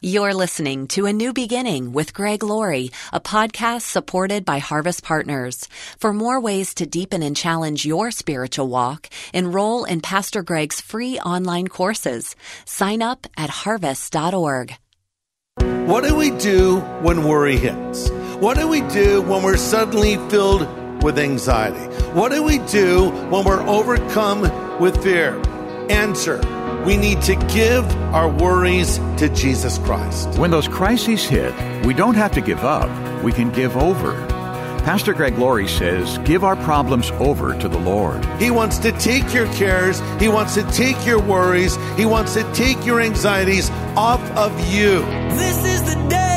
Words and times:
You're 0.00 0.32
listening 0.32 0.86
to 0.88 1.06
A 1.06 1.12
New 1.12 1.32
Beginning 1.32 1.92
with 1.92 2.14
Greg 2.14 2.44
Laurie, 2.44 2.92
a 3.12 3.18
podcast 3.18 3.80
supported 3.82 4.44
by 4.44 4.58
Harvest 4.58 5.02
Partners. 5.02 5.68
For 5.98 6.12
more 6.12 6.40
ways 6.40 6.72
to 6.74 6.86
deepen 6.86 7.20
and 7.20 7.36
challenge 7.36 7.84
your 7.84 8.12
spiritual 8.12 8.68
walk, 8.68 9.10
enroll 9.34 9.82
in 9.82 10.00
Pastor 10.00 10.44
Greg's 10.44 10.80
free 10.80 11.18
online 11.18 11.66
courses. 11.66 12.36
Sign 12.64 13.02
up 13.02 13.26
at 13.36 13.50
harvest.org. 13.50 14.76
What 15.56 16.04
do 16.04 16.14
we 16.14 16.30
do 16.30 16.78
when 17.02 17.24
worry 17.24 17.56
hits? 17.56 18.08
What 18.38 18.56
do 18.56 18.68
we 18.68 18.82
do 18.82 19.22
when 19.22 19.42
we're 19.42 19.56
suddenly 19.56 20.14
filled 20.30 20.62
with 21.02 21.18
anxiety? 21.18 21.92
What 22.12 22.30
do 22.30 22.44
we 22.44 22.58
do 22.58 23.10
when 23.30 23.44
we're 23.44 23.66
overcome 23.66 24.42
with 24.78 25.02
fear? 25.02 25.42
Answer 25.90 26.38
we 26.84 26.96
need 26.96 27.20
to 27.22 27.34
give 27.46 27.84
our 28.14 28.28
worries 28.28 28.98
to 29.18 29.28
Jesus 29.34 29.78
Christ. 29.78 30.38
When 30.38 30.50
those 30.50 30.68
crises 30.68 31.24
hit, 31.24 31.54
we 31.84 31.94
don't 31.94 32.14
have 32.14 32.32
to 32.32 32.40
give 32.40 32.64
up, 32.64 32.88
we 33.22 33.32
can 33.32 33.50
give 33.50 33.76
over. 33.76 34.12
Pastor 34.84 35.12
Greg 35.12 35.36
Laurie 35.36 35.68
says, 35.68 36.16
Give 36.18 36.44
our 36.44 36.56
problems 36.56 37.10
over 37.12 37.58
to 37.58 37.68
the 37.68 37.78
Lord. 37.78 38.24
He 38.40 38.50
wants 38.50 38.78
to 38.78 38.92
take 38.92 39.34
your 39.34 39.46
cares, 39.54 40.00
He 40.18 40.28
wants 40.28 40.54
to 40.54 40.62
take 40.72 41.04
your 41.04 41.20
worries, 41.20 41.76
He 41.96 42.06
wants 42.06 42.34
to 42.34 42.52
take 42.54 42.86
your 42.86 43.00
anxieties 43.00 43.70
off 43.96 44.22
of 44.30 44.52
you. 44.72 45.00
This 45.36 45.64
is 45.64 45.94
the 45.94 46.08
day 46.08 46.27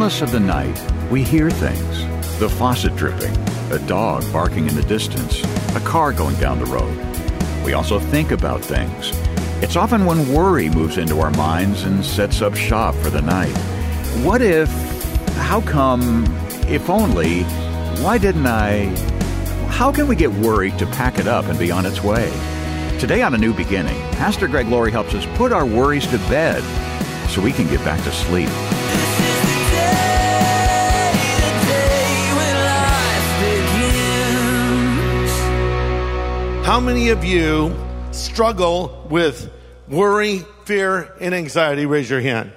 stillness 0.00 0.22
of 0.22 0.30
the 0.30 0.40
night, 0.40 1.10
we 1.10 1.22
hear 1.22 1.50
things 1.50 2.38
the 2.38 2.48
faucet 2.48 2.96
dripping, 2.96 3.36
a 3.70 3.78
dog 3.86 4.24
barking 4.32 4.66
in 4.66 4.74
the 4.74 4.82
distance, 4.84 5.44
a 5.76 5.80
car 5.80 6.10
going 6.10 6.34
down 6.36 6.58
the 6.58 6.64
road. 6.64 6.96
We 7.66 7.74
also 7.74 8.00
think 8.00 8.30
about 8.30 8.62
things. 8.62 9.12
It's 9.62 9.76
often 9.76 10.06
when 10.06 10.32
worry 10.32 10.70
moves 10.70 10.96
into 10.96 11.20
our 11.20 11.30
minds 11.32 11.82
and 11.82 12.02
sets 12.02 12.40
up 12.40 12.54
shop 12.54 12.94
for 12.94 13.10
the 13.10 13.20
night. 13.20 13.54
What 14.24 14.40
if, 14.40 14.70
how 15.36 15.60
come, 15.60 16.24
if 16.66 16.88
only, 16.88 17.42
why 18.02 18.16
didn't 18.16 18.46
I? 18.46 18.86
How 19.68 19.92
can 19.92 20.08
we 20.08 20.16
get 20.16 20.32
worried 20.32 20.78
to 20.78 20.86
pack 20.86 21.18
it 21.18 21.28
up 21.28 21.44
and 21.44 21.58
be 21.58 21.70
on 21.70 21.84
its 21.84 22.02
way? 22.02 22.30
Today 22.98 23.20
on 23.20 23.34
A 23.34 23.38
New 23.38 23.52
Beginning, 23.52 24.00
Pastor 24.12 24.48
Greg 24.48 24.66
Laurie 24.68 24.92
helps 24.92 25.12
us 25.12 25.26
put 25.36 25.52
our 25.52 25.66
worries 25.66 26.06
to 26.06 26.16
bed 26.30 26.62
so 27.28 27.42
we 27.42 27.52
can 27.52 27.66
get 27.66 27.84
back 27.84 28.02
to 28.04 28.10
sleep. 28.10 28.48
How 36.70 36.78
many 36.78 37.08
of 37.08 37.24
you 37.24 37.74
struggle 38.12 39.04
with 39.10 39.50
worry, 39.88 40.44
fear, 40.66 41.12
and 41.20 41.34
anxiety? 41.34 41.84
Raise 41.84 42.08
your 42.08 42.20
hand. 42.20 42.52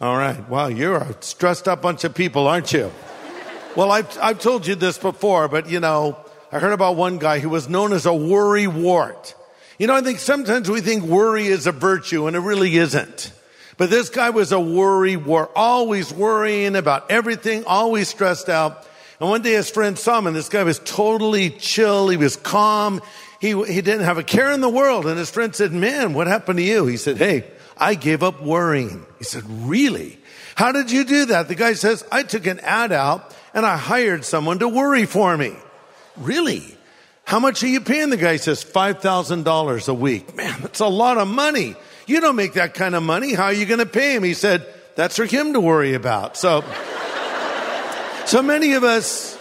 All 0.00 0.16
right. 0.16 0.48
Wow, 0.48 0.68
you're 0.68 0.96
a 0.96 1.14
stressed 1.20 1.68
up 1.68 1.82
bunch 1.82 2.04
of 2.04 2.14
people, 2.14 2.48
aren't 2.48 2.72
you? 2.72 2.90
Well, 3.76 3.92
I've, 3.92 4.18
I've 4.22 4.38
told 4.38 4.66
you 4.66 4.74
this 4.74 4.96
before, 4.96 5.48
but 5.48 5.68
you 5.68 5.80
know, 5.80 6.16
I 6.50 6.60
heard 6.60 6.72
about 6.72 6.96
one 6.96 7.18
guy 7.18 7.40
who 7.40 7.50
was 7.50 7.68
known 7.68 7.92
as 7.92 8.06
a 8.06 8.14
worry 8.14 8.66
wart. 8.66 9.34
You 9.78 9.86
know, 9.86 9.96
I 9.96 10.00
think 10.00 10.20
sometimes 10.20 10.70
we 10.70 10.80
think 10.80 11.04
worry 11.04 11.44
is 11.44 11.66
a 11.66 11.72
virtue 11.72 12.26
and 12.28 12.34
it 12.34 12.40
really 12.40 12.74
isn't. 12.78 13.32
But 13.76 13.90
this 13.90 14.08
guy 14.08 14.30
was 14.30 14.52
a 14.52 14.60
worry 14.60 15.16
wart, 15.16 15.50
always 15.54 16.10
worrying 16.10 16.74
about 16.74 17.10
everything, 17.10 17.66
always 17.66 18.08
stressed 18.08 18.48
out. 18.48 18.88
And 19.20 19.28
one 19.28 19.42
day 19.42 19.52
his 19.52 19.68
friend 19.68 19.98
saw 19.98 20.18
him 20.18 20.26
and 20.26 20.34
this 20.34 20.48
guy 20.48 20.62
was 20.62 20.78
totally 20.78 21.50
chill. 21.50 22.08
He 22.08 22.16
was 22.16 22.34
calm. 22.34 23.02
He, 23.42 23.60
he 23.64 23.80
didn't 23.80 24.04
have 24.04 24.18
a 24.18 24.22
care 24.22 24.52
in 24.52 24.60
the 24.60 24.68
world. 24.68 25.04
And 25.04 25.18
his 25.18 25.28
friend 25.28 25.52
said, 25.52 25.72
man, 25.72 26.14
what 26.14 26.28
happened 26.28 26.58
to 26.58 26.62
you? 26.62 26.86
He 26.86 26.96
said, 26.96 27.16
hey, 27.16 27.44
I 27.76 27.96
gave 27.96 28.22
up 28.22 28.40
worrying. 28.40 29.04
He 29.18 29.24
said, 29.24 29.42
really? 29.66 30.20
How 30.54 30.70
did 30.70 30.92
you 30.92 31.02
do 31.02 31.24
that? 31.24 31.48
The 31.48 31.56
guy 31.56 31.72
says, 31.72 32.04
I 32.12 32.22
took 32.22 32.46
an 32.46 32.60
ad 32.60 32.92
out 32.92 33.36
and 33.52 33.66
I 33.66 33.76
hired 33.76 34.24
someone 34.24 34.60
to 34.60 34.68
worry 34.68 35.06
for 35.06 35.36
me. 35.36 35.56
Really? 36.16 36.62
How 37.24 37.40
much 37.40 37.64
are 37.64 37.66
you 37.66 37.80
paying? 37.80 38.10
The 38.10 38.16
guy 38.16 38.36
says, 38.36 38.62
$5,000 38.62 39.88
a 39.88 39.94
week. 39.94 40.36
Man, 40.36 40.60
that's 40.62 40.78
a 40.78 40.86
lot 40.86 41.18
of 41.18 41.26
money. 41.26 41.74
You 42.06 42.20
don't 42.20 42.36
make 42.36 42.52
that 42.52 42.74
kind 42.74 42.94
of 42.94 43.02
money. 43.02 43.34
How 43.34 43.46
are 43.46 43.52
you 43.52 43.66
going 43.66 43.80
to 43.80 43.86
pay 43.86 44.14
him? 44.14 44.22
He 44.22 44.34
said, 44.34 44.64
that's 44.94 45.16
for 45.16 45.24
him 45.24 45.54
to 45.54 45.60
worry 45.60 45.94
about. 45.94 46.36
So, 46.36 46.62
so 48.24 48.40
many 48.40 48.74
of 48.74 48.84
us 48.84 49.36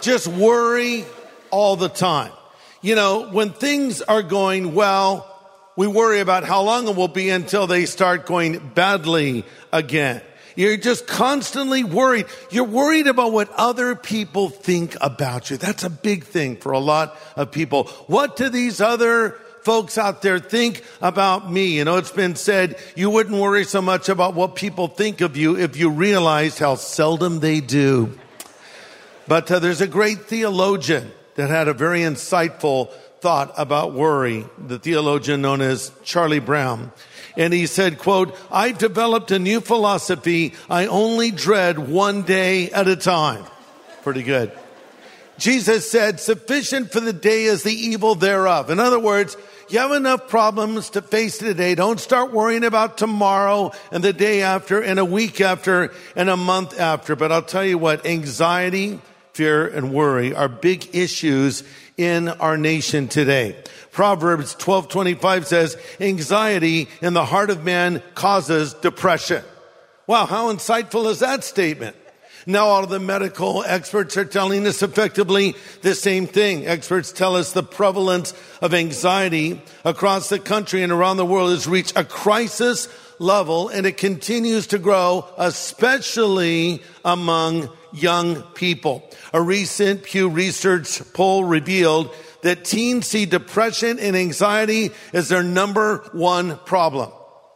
just 0.00 0.26
worry 0.26 1.04
all 1.52 1.76
the 1.76 1.88
time. 1.88 2.32
You 2.86 2.94
know, 2.94 3.28
when 3.30 3.50
things 3.50 4.00
are 4.00 4.22
going 4.22 4.72
well, 4.72 5.26
we 5.74 5.88
worry 5.88 6.20
about 6.20 6.44
how 6.44 6.62
long 6.62 6.86
it 6.86 6.94
will 6.94 7.08
be 7.08 7.30
until 7.30 7.66
they 7.66 7.84
start 7.84 8.26
going 8.26 8.60
badly 8.76 9.44
again. 9.72 10.22
You're 10.54 10.76
just 10.76 11.08
constantly 11.08 11.82
worried. 11.82 12.26
You're 12.48 12.62
worried 12.62 13.08
about 13.08 13.32
what 13.32 13.50
other 13.54 13.96
people 13.96 14.50
think 14.50 14.96
about 15.00 15.50
you. 15.50 15.56
That's 15.56 15.82
a 15.82 15.90
big 15.90 16.26
thing 16.26 16.58
for 16.58 16.70
a 16.70 16.78
lot 16.78 17.18
of 17.34 17.50
people. 17.50 17.86
What 18.06 18.36
do 18.36 18.50
these 18.50 18.80
other 18.80 19.30
folks 19.62 19.98
out 19.98 20.22
there 20.22 20.38
think 20.38 20.84
about 21.02 21.50
me? 21.50 21.78
You 21.78 21.84
know, 21.84 21.96
it's 21.96 22.12
been 22.12 22.36
said 22.36 22.78
you 22.94 23.10
wouldn't 23.10 23.34
worry 23.34 23.64
so 23.64 23.82
much 23.82 24.08
about 24.08 24.34
what 24.34 24.54
people 24.54 24.86
think 24.86 25.22
of 25.22 25.36
you 25.36 25.58
if 25.58 25.76
you 25.76 25.90
realized 25.90 26.60
how 26.60 26.76
seldom 26.76 27.40
they 27.40 27.58
do. 27.60 28.16
But 29.26 29.50
uh, 29.50 29.58
there's 29.58 29.80
a 29.80 29.88
great 29.88 30.26
theologian 30.26 31.10
that 31.36 31.50
had 31.50 31.68
a 31.68 31.74
very 31.74 32.00
insightful 32.00 32.90
thought 33.20 33.54
about 33.56 33.92
worry, 33.92 34.44
the 34.58 34.78
theologian 34.78 35.42
known 35.42 35.60
as 35.60 35.92
Charlie 36.04 36.38
Brown. 36.38 36.92
And 37.36 37.52
he 37.52 37.66
said, 37.66 37.98
quote, 37.98 38.36
I've 38.50 38.78
developed 38.78 39.30
a 39.30 39.38
new 39.38 39.60
philosophy. 39.60 40.54
I 40.70 40.86
only 40.86 41.30
dread 41.30 41.78
one 41.78 42.22
day 42.22 42.70
at 42.70 42.88
a 42.88 42.96
time. 42.96 43.44
Pretty 44.02 44.22
good. 44.22 44.52
Jesus 45.38 45.90
said, 45.90 46.18
sufficient 46.18 46.92
for 46.92 47.00
the 47.00 47.12
day 47.12 47.44
is 47.44 47.62
the 47.62 47.74
evil 47.74 48.14
thereof. 48.14 48.70
In 48.70 48.80
other 48.80 48.98
words, 48.98 49.36
you 49.68 49.80
have 49.80 49.92
enough 49.92 50.28
problems 50.28 50.90
to 50.90 51.02
face 51.02 51.38
today. 51.38 51.74
Don't 51.74 52.00
start 52.00 52.32
worrying 52.32 52.64
about 52.64 52.96
tomorrow 52.96 53.72
and 53.90 54.02
the 54.02 54.12
day 54.12 54.42
after 54.42 54.80
and 54.80 54.98
a 54.98 55.04
week 55.04 55.40
after 55.40 55.92
and 56.14 56.30
a 56.30 56.36
month 56.36 56.78
after. 56.78 57.16
But 57.16 57.32
I'll 57.32 57.42
tell 57.42 57.64
you 57.64 57.76
what, 57.76 58.06
anxiety, 58.06 59.00
fear, 59.36 59.66
and 59.66 59.92
worry 59.92 60.34
are 60.34 60.48
big 60.48 60.88
issues 60.94 61.62
in 61.98 62.28
our 62.28 62.56
nation 62.56 63.06
today. 63.06 63.54
Proverbs 63.92 64.54
12:25 64.58 65.46
says, 65.46 65.76
"Anxiety 66.00 66.88
in 67.02 67.12
the 67.12 67.26
heart 67.26 67.50
of 67.50 67.62
man 67.62 68.02
causes 68.14 68.74
depression." 68.74 69.42
Wow, 70.06 70.26
how 70.26 70.52
insightful 70.52 71.10
is 71.10 71.18
that 71.18 71.44
statement? 71.44 71.96
Now 72.46 72.66
all 72.66 72.84
of 72.84 72.90
the 72.90 73.00
medical 73.00 73.64
experts 73.66 74.16
are 74.16 74.24
telling 74.24 74.66
us 74.66 74.80
effectively 74.80 75.56
the 75.82 75.96
same 75.96 76.28
thing. 76.28 76.66
Experts 76.66 77.10
tell 77.10 77.34
us 77.34 77.52
the 77.52 77.64
prevalence 77.64 78.32
of 78.62 78.72
anxiety 78.72 79.60
across 79.84 80.28
the 80.28 80.38
country 80.38 80.82
and 80.82 80.92
around 80.92 81.16
the 81.16 81.26
world 81.26 81.50
has 81.50 81.66
reached 81.66 81.96
a 81.96 82.04
crisis 82.04 82.88
level 83.18 83.68
and 83.68 83.84
it 83.84 83.96
continues 83.96 84.68
to 84.68 84.78
grow, 84.78 85.24
especially 85.38 86.82
among 87.04 87.68
young 87.92 88.42
people. 88.54 89.08
A 89.32 89.40
recent 89.40 90.02
Pew 90.02 90.28
Research 90.28 91.00
poll 91.12 91.44
revealed 91.44 92.14
that 92.42 92.64
teens 92.64 93.06
see 93.06 93.26
depression 93.26 93.98
and 93.98 94.16
anxiety 94.16 94.90
as 95.12 95.28
their 95.28 95.42
number 95.42 96.08
one 96.12 96.58
problem. 96.64 97.10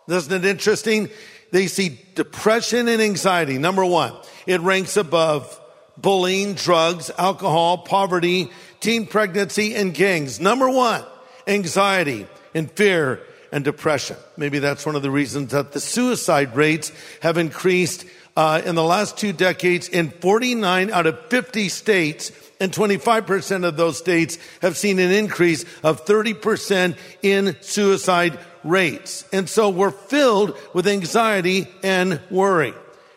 Isn't 0.08 0.44
it 0.44 0.48
interesting? 0.48 1.10
They 1.52 1.66
see 1.66 2.00
depression 2.14 2.88
and 2.88 3.00
anxiety, 3.00 3.58
number 3.58 3.84
one. 3.84 4.14
It 4.46 4.60
ranks 4.60 4.96
above 4.96 5.60
bullying, 5.96 6.54
drugs, 6.54 7.10
alcohol, 7.18 7.78
poverty, 7.78 8.50
teen 8.80 9.06
pregnancy, 9.06 9.74
and 9.74 9.94
gangs. 9.94 10.40
Number 10.40 10.68
one, 10.68 11.04
anxiety 11.46 12.26
and 12.54 12.70
fear 12.70 13.20
and 13.52 13.64
depression. 13.64 14.16
Maybe 14.36 14.58
that's 14.58 14.86
one 14.86 14.96
of 14.96 15.02
the 15.02 15.10
reasons 15.10 15.52
that 15.52 15.72
the 15.72 15.80
suicide 15.80 16.56
rates 16.56 16.92
have 17.20 17.36
increased 17.36 18.06
uh, 18.36 18.62
in 18.64 18.74
the 18.74 18.84
last 18.84 19.16
two 19.16 19.32
decades 19.32 19.88
in 19.88 20.10
49 20.10 20.90
out 20.90 21.06
of 21.06 21.26
50 21.26 21.68
states 21.68 22.32
and 22.60 22.70
25% 22.70 23.64
of 23.64 23.76
those 23.76 23.96
states 23.96 24.38
have 24.60 24.76
seen 24.76 24.98
an 24.98 25.10
increase 25.10 25.64
of 25.82 26.04
30% 26.04 26.96
in 27.22 27.56
suicide 27.62 28.38
rates. 28.62 29.24
And 29.32 29.48
so 29.48 29.70
we're 29.70 29.90
filled 29.90 30.56
with 30.74 30.86
anxiety 30.86 31.68
and 31.82 32.20
worry. 32.30 32.74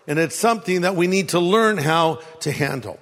And 0.07 0.17
it's 0.17 0.35
something 0.35 0.81
that 0.81 0.95
we 0.95 1.07
need 1.07 1.29
to 1.29 1.39
learn 1.39 1.77
how 1.77 2.21
to 2.41 2.51
handle. 2.51 2.99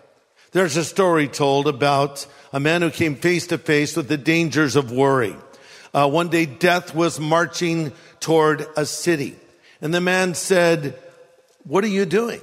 There's 0.51 0.77
a 0.77 0.83
story 0.83 1.27
told 1.27 1.67
about 1.67 2.25
a 2.51 2.59
man 2.59 2.81
who 2.81 2.89
came 2.89 3.15
face 3.15 3.47
to 3.47 3.57
face 3.57 3.95
with 3.95 4.07
the 4.07 4.17
dangers 4.17 4.75
of 4.75 4.91
worry. 4.91 5.35
Uh, 5.93 6.09
one 6.09 6.29
day, 6.29 6.45
death 6.45 6.95
was 6.95 7.19
marching 7.19 7.91
toward 8.19 8.65
a 8.75 8.85
city. 8.85 9.35
And 9.81 9.93
the 9.93 10.01
man 10.01 10.33
said, 10.33 10.97
What 11.63 11.83
are 11.83 11.87
you 11.87 12.05
doing? 12.05 12.41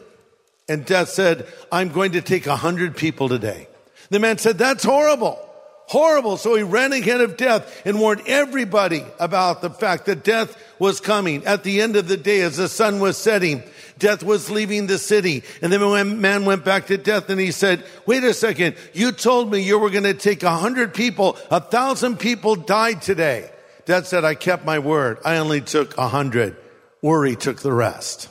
And 0.69 0.85
death 0.85 1.09
said, 1.09 1.47
I'm 1.73 1.91
going 1.91 2.12
to 2.12 2.20
take 2.20 2.47
a 2.47 2.56
hundred 2.56 2.97
people 2.97 3.29
today. 3.29 3.69
The 4.11 4.19
man 4.19 4.38
said, 4.38 4.59
That's 4.59 4.85
horrible. 4.85 5.38
Horrible. 5.87 6.37
So 6.37 6.55
he 6.55 6.62
ran 6.62 6.93
ahead 6.93 7.23
of 7.23 7.38
death 7.38 7.81
and 7.87 7.99
warned 7.99 8.23
everybody 8.26 9.03
about 9.19 9.62
the 9.62 9.70
fact 9.70 10.05
that 10.05 10.23
death 10.23 10.55
was 10.79 11.00
coming. 11.00 11.47
At 11.47 11.65
the 11.65 11.81
end 11.81 11.97
of 11.97 12.09
the 12.09 12.19
day, 12.19 12.43
as 12.43 12.59
the 12.59 12.69
sun 12.69 13.00
was 13.00 13.17
setting, 13.17 13.62
death 13.99 14.23
was 14.23 14.50
leaving 14.50 14.87
the 14.87 14.99
city. 14.99 15.44
And 15.62 15.73
then 15.73 15.81
the 15.81 16.05
man 16.05 16.44
went 16.44 16.62
back 16.62 16.88
to 16.88 16.99
death 16.99 17.31
and 17.31 17.41
he 17.41 17.53
said, 17.53 17.87
wait 18.05 18.23
a 18.23 18.35
second. 18.35 18.76
You 18.93 19.12
told 19.12 19.50
me 19.50 19.61
you 19.61 19.79
were 19.79 19.88
going 19.88 20.05
to 20.05 20.12
take 20.12 20.43
a 20.43 20.55
hundred 20.55 20.93
people. 20.93 21.38
A 21.50 21.59
thousand 21.61 22.19
people 22.19 22.55
died 22.55 23.00
today. 23.00 23.50
Death 23.87 24.09
said, 24.09 24.26
I 24.26 24.35
kept 24.35 24.67
my 24.67 24.81
word. 24.81 25.17
I 25.25 25.38
only 25.38 25.62
took 25.62 25.97
a 25.97 26.06
hundred. 26.06 26.55
Worry 27.00 27.35
took 27.35 27.61
the 27.62 27.73
rest. 27.73 28.29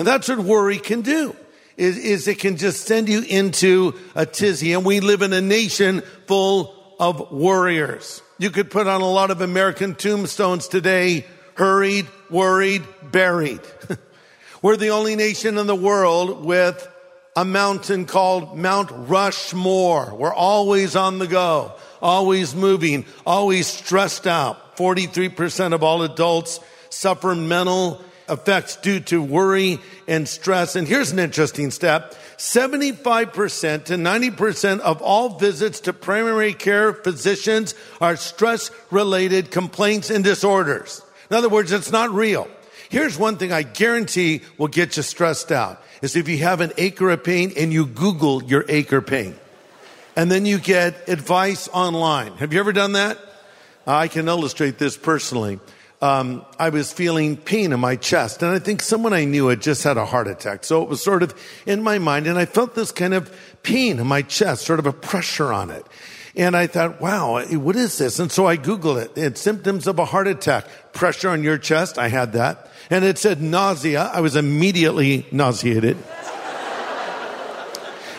And 0.00 0.06
that's 0.06 0.30
what 0.30 0.38
worry 0.38 0.78
can 0.78 1.02
do 1.02 1.36
is, 1.76 1.98
is 1.98 2.26
it 2.26 2.38
can 2.38 2.56
just 2.56 2.86
send 2.86 3.06
you 3.06 3.20
into 3.20 3.92
a 4.14 4.24
tizzy. 4.24 4.72
And 4.72 4.82
we 4.82 5.00
live 5.00 5.20
in 5.20 5.34
a 5.34 5.42
nation 5.42 6.00
full 6.26 6.74
of 6.98 7.30
warriors. 7.30 8.22
You 8.38 8.48
could 8.48 8.70
put 8.70 8.86
on 8.86 9.02
a 9.02 9.10
lot 9.10 9.30
of 9.30 9.42
American 9.42 9.94
tombstones 9.94 10.68
today, 10.68 11.26
hurried, 11.52 12.06
worried, 12.30 12.82
buried. 13.12 13.60
We're 14.62 14.78
the 14.78 14.88
only 14.88 15.16
nation 15.16 15.58
in 15.58 15.66
the 15.66 15.76
world 15.76 16.46
with 16.46 16.88
a 17.36 17.44
mountain 17.44 18.06
called 18.06 18.56
Mount 18.56 18.88
Rushmore. 18.90 20.14
We're 20.14 20.32
always 20.32 20.96
on 20.96 21.18
the 21.18 21.26
go, 21.26 21.74
always 22.00 22.54
moving, 22.54 23.04
always 23.26 23.66
stressed 23.66 24.26
out. 24.26 24.78
43% 24.78 25.74
of 25.74 25.82
all 25.82 26.04
adults 26.04 26.58
suffer 26.88 27.34
mental 27.34 28.02
effects 28.30 28.76
due 28.76 29.00
to 29.00 29.22
worry 29.22 29.78
and 30.06 30.28
stress. 30.28 30.76
And 30.76 30.86
here's 30.86 31.12
an 31.12 31.18
interesting 31.18 31.70
step. 31.70 32.14
75% 32.36 33.84
to 33.84 33.94
90% 33.94 34.80
of 34.80 35.02
all 35.02 35.38
visits 35.38 35.80
to 35.80 35.92
primary 35.92 36.54
care 36.54 36.92
physicians 36.92 37.74
are 38.00 38.16
stress 38.16 38.70
related 38.90 39.50
complaints 39.50 40.10
and 40.10 40.24
disorders. 40.24 41.02
In 41.30 41.36
other 41.36 41.48
words, 41.48 41.72
it's 41.72 41.92
not 41.92 42.10
real. 42.10 42.48
Here's 42.88 43.18
one 43.18 43.36
thing 43.36 43.52
I 43.52 43.62
guarantee 43.62 44.42
will 44.58 44.68
get 44.68 44.96
you 44.96 45.02
stressed 45.02 45.52
out 45.52 45.82
is 46.02 46.16
if 46.16 46.28
you 46.28 46.38
have 46.38 46.60
an 46.60 46.72
acre 46.76 47.10
of 47.10 47.22
pain 47.22 47.52
and 47.56 47.72
you 47.72 47.86
Google 47.86 48.42
your 48.42 48.64
acre 48.68 49.00
pain. 49.00 49.36
And 50.16 50.30
then 50.30 50.44
you 50.44 50.58
get 50.58 51.08
advice 51.08 51.68
online. 51.68 52.32
Have 52.38 52.52
you 52.52 52.58
ever 52.58 52.72
done 52.72 52.92
that? 52.92 53.18
I 53.86 54.08
can 54.08 54.28
illustrate 54.28 54.78
this 54.78 54.96
personally 54.96 55.60
um, 56.02 56.46
I 56.58 56.70
was 56.70 56.92
feeling 56.92 57.36
pain 57.36 57.72
in 57.72 57.80
my 57.80 57.96
chest. 57.96 58.42
And 58.42 58.52
I 58.52 58.58
think 58.58 58.80
someone 58.80 59.12
I 59.12 59.24
knew 59.24 59.48
had 59.48 59.60
just 59.60 59.84
had 59.84 59.98
a 59.98 60.06
heart 60.06 60.28
attack. 60.28 60.64
So 60.64 60.82
it 60.82 60.88
was 60.88 61.02
sort 61.02 61.22
of 61.22 61.34
in 61.66 61.82
my 61.82 61.98
mind. 61.98 62.26
And 62.26 62.38
I 62.38 62.46
felt 62.46 62.74
this 62.74 62.90
kind 62.90 63.12
of 63.12 63.30
pain 63.62 63.98
in 63.98 64.06
my 64.06 64.22
chest, 64.22 64.64
sort 64.64 64.78
of 64.78 64.86
a 64.86 64.92
pressure 64.92 65.52
on 65.52 65.70
it. 65.70 65.84
And 66.36 66.56
I 66.56 66.68
thought, 66.68 67.00
wow, 67.00 67.44
what 67.44 67.76
is 67.76 67.98
this? 67.98 68.18
And 68.18 68.32
so 68.32 68.46
I 68.46 68.56
Googled 68.56 69.02
it. 69.02 69.12
It's 69.16 69.40
symptoms 69.40 69.86
of 69.86 69.98
a 69.98 70.04
heart 70.04 70.28
attack. 70.28 70.64
Pressure 70.92 71.28
on 71.28 71.42
your 71.42 71.58
chest. 71.58 71.98
I 71.98 72.08
had 72.08 72.32
that. 72.32 72.70
And 72.88 73.04
it 73.04 73.18
said 73.18 73.42
nausea. 73.42 74.04
I 74.04 74.20
was 74.20 74.36
immediately 74.36 75.26
nauseated. 75.32 75.96